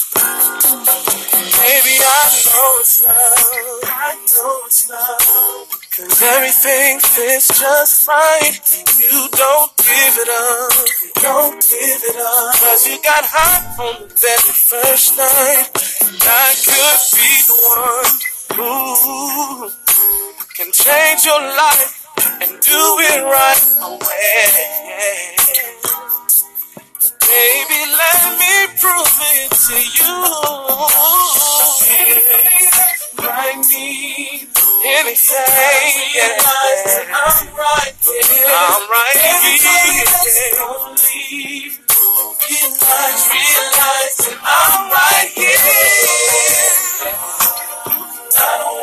know 2.31 2.79
it's 2.79 3.03
love. 3.03 3.83
I 3.83 4.15
know 4.15 4.63
it's 4.65 4.89
love. 4.89 5.67
Cause 5.91 6.21
everything 6.23 6.99
fits 6.99 7.59
just 7.59 8.07
right. 8.07 8.55
You 8.99 9.27
don't 9.31 9.71
give 9.77 10.15
it 10.23 10.29
up. 10.31 10.71
Don't 11.21 11.59
give 11.59 12.01
it 12.07 12.15
up. 12.15 12.55
Cause 12.55 12.87
you 12.87 12.97
got 13.03 13.25
hot 13.27 13.75
on 13.79 14.07
the 14.07 14.15
very 14.15 14.53
first 14.55 15.17
night. 15.17 15.67
And 16.07 16.23
I 16.23 16.55
could 16.63 16.99
be 17.19 17.31
the 17.51 17.57
one 17.67 18.15
who 18.55 19.69
can 20.55 20.71
change 20.71 21.25
your 21.25 21.41
life 21.41 22.07
and 22.41 22.51
do 22.61 22.81
it 23.11 23.23
right 23.23 23.63
away. 23.83 25.31
Baby, 27.27 27.81
let 27.91 28.39
me 28.39 28.53
prove 28.81 29.19
it 29.33 29.51
to 29.51 29.77
you. 29.97 30.15
I 33.19 33.55
need 33.69 34.49
any 34.85 35.15
day. 35.15 35.93
Yeah. 36.15 37.13
I'm 37.13 37.47
right 37.55 37.95
here. 38.03 38.47
I'm 38.49 38.89
right 38.89 39.17
here. 39.61 40.05
Don't 40.55 40.99
leave. 41.15 41.79
Realize, 42.49 43.29
realize 43.33 44.19
I'm 44.43 44.91
right 44.91 45.31
here. 45.35 45.57
I 48.37 48.57
don't 48.59 48.80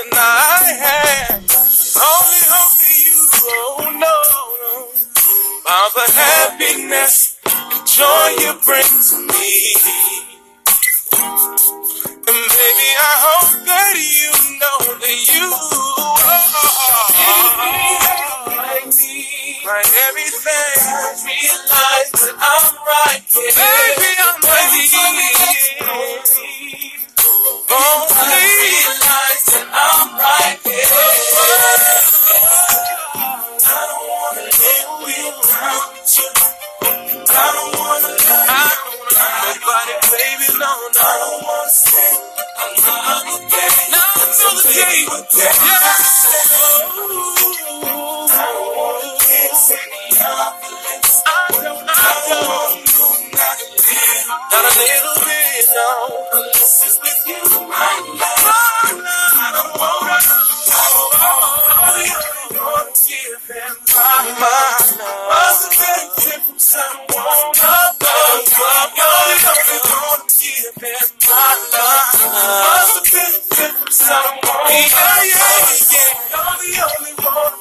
nothing 0.00 0.18
I 0.18 0.72
have. 0.80 1.40
Only 2.00 2.42
hope 2.48 2.74
for 2.80 2.92
you, 3.04 3.20
oh 3.44 3.84
no, 3.92 4.16
no. 4.62 4.74
By 5.64 5.88
the 5.94 6.06
happiness, 6.12 7.38
joy 7.84 8.26
you 8.40 8.52
bring 8.64 8.88
to 8.88 9.16
me. 9.32 9.74
And 12.16 12.40
baby, 12.48 12.88
I 12.96 13.14
hope 13.26 13.52
that 13.66 13.94
you 13.96 14.32
know 14.60 14.78
that 15.00 15.18
you 15.34 15.46
oh, 15.52 16.16
are 16.26 16.46
my 16.52 16.80
everything. 20.08 20.76
I 20.80 21.14
realize 21.24 22.10
that 22.12 22.36
I'm 22.40 22.66
right. 22.88 23.22
Yeah. 23.30 23.52
Baby, 23.54 23.99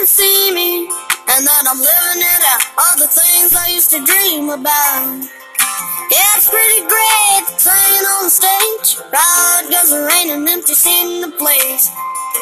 To 0.00 0.06
see 0.06 0.52
me. 0.54 0.88
And 1.28 1.40
then 1.44 1.62
I'm 1.68 1.76
living 1.76 2.22
it 2.24 2.42
out, 2.52 2.62
all 2.80 2.96
the 2.96 3.06
things 3.06 3.52
I 3.52 3.68
used 3.68 3.90
to 3.92 4.00
dream 4.00 4.48
about. 4.48 5.28
Yeah, 6.08 6.36
it's 6.40 6.48
pretty 6.48 6.82
great 6.88 7.44
playing 7.60 8.06
on 8.16 8.30
stage. 8.32 8.96
Proud 9.12 9.62
cause 9.68 9.90
there 9.92 10.08
ain't 10.08 10.30
an 10.40 10.48
empty 10.48 10.72
in 10.72 11.20
the 11.20 11.32
place. 11.36 11.92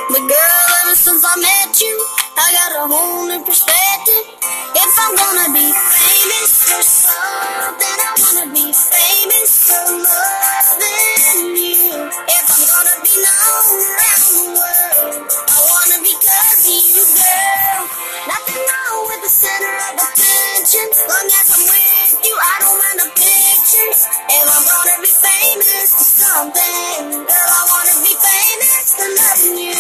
But 0.09 0.22
girl, 0.22 0.64
ever 0.86 0.94
since 0.94 1.24
I 1.26 1.34
met 1.42 1.74
you, 1.82 1.94
I 2.38 2.46
got 2.54 2.70
a 2.78 2.84
whole 2.86 3.26
new 3.26 3.42
perspective. 3.44 4.24
If 4.78 4.92
I'm 5.02 5.14
gonna 5.18 5.50
be 5.52 5.66
famous 5.66 6.52
for 6.62 6.82
something, 26.39 27.11
girl, 27.26 27.51
I 27.59 27.62
wanna 27.72 27.97
be 28.07 28.14
famous 28.14 28.86
for 28.95 29.09
loving 29.18 29.59
you. 29.59 29.74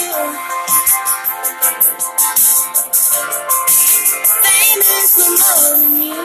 Famous 4.42 5.08
for 5.14 5.30
loving 5.38 5.94
you. 6.02 6.22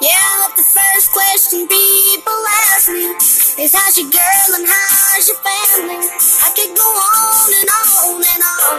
Yeah, 0.00 0.38
the 0.56 0.66
first 0.76 1.06
question 1.12 1.68
people 1.68 2.40
ask 2.66 2.88
me 2.90 3.14
is 3.62 3.74
how's 3.78 3.96
your 3.96 4.10
girl 4.10 4.50
and 4.58 4.66
how's 4.66 5.28
your 5.28 5.38
family? 5.38 6.02
I 6.42 6.50
could 6.56 6.72
go 6.74 6.88
on 7.14 7.50
and 7.60 7.70
on 7.78 8.24
and 8.26 8.42
on, 8.58 8.76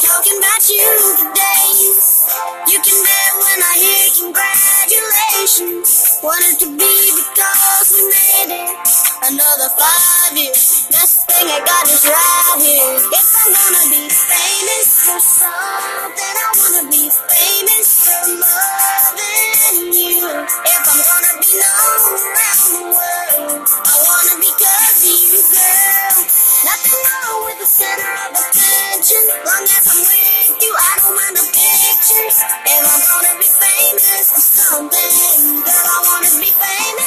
talking 0.00 0.38
about 0.38 0.64
you 0.70 0.88
for 1.18 1.28
days. 1.34 2.09
You 2.30 2.78
can 2.78 2.98
bet 3.02 3.32
when 3.42 3.58
I 3.58 3.74
hear 3.82 4.06
congratulations, 4.22 6.20
wanted 6.22 6.62
to 6.62 6.68
be 6.78 6.94
because 7.18 7.86
we 7.90 8.02
made 8.06 8.54
it. 8.54 8.78
Another 9.26 9.68
five 9.74 10.38
years, 10.38 10.86
best 10.94 11.26
thing 11.26 11.50
I 11.50 11.58
got 11.66 11.90
is 11.90 12.06
right 12.06 12.58
here. 12.62 13.02
If 13.02 13.26
I'm 13.34 13.50
gonna 13.50 13.84
be 13.90 14.06
famous 14.14 14.88
for 15.10 15.18
something, 15.18 16.34
I 16.38 16.48
wanna 16.54 16.84
be 16.94 17.10
famous 17.10 17.88
for 18.06 18.22
loving 18.38 19.90
you. 19.90 20.22
If 20.22 20.82
I'm 20.86 21.02
gonna 21.02 21.34
be 21.42 21.50
known 21.58 22.14
around 22.14 22.62
the 22.78 22.84
world, 22.94 23.66
I 23.66 23.94
wanna 24.06 24.36
be 24.38 24.50
cause 24.54 25.02
of 25.02 25.18
you, 25.18 25.42
girl. 25.50 26.14
Nothing 26.62 26.94
wrong 26.94 27.38
with 27.50 27.58
the 27.58 27.66
center 27.66 28.12
of 28.22 28.38
attention 28.38 28.69
attention. 29.00 29.28
Long 29.44 29.64
as 29.64 29.86
I'm 29.88 30.00
with 30.04 30.62
you, 30.62 30.72
I 30.76 30.92
don't 31.00 31.16
mind 31.16 31.36
the 31.36 31.46
pictures. 31.48 32.36
If 32.68 32.84
I'm 32.84 33.00
gonna 33.08 33.38
be 33.40 33.48
famous, 33.48 34.26
for 34.30 34.40
something. 34.40 35.62
Girl, 35.64 35.86
I 35.88 35.98
wanna 36.04 36.32
be 36.40 36.52
famous. 36.52 36.90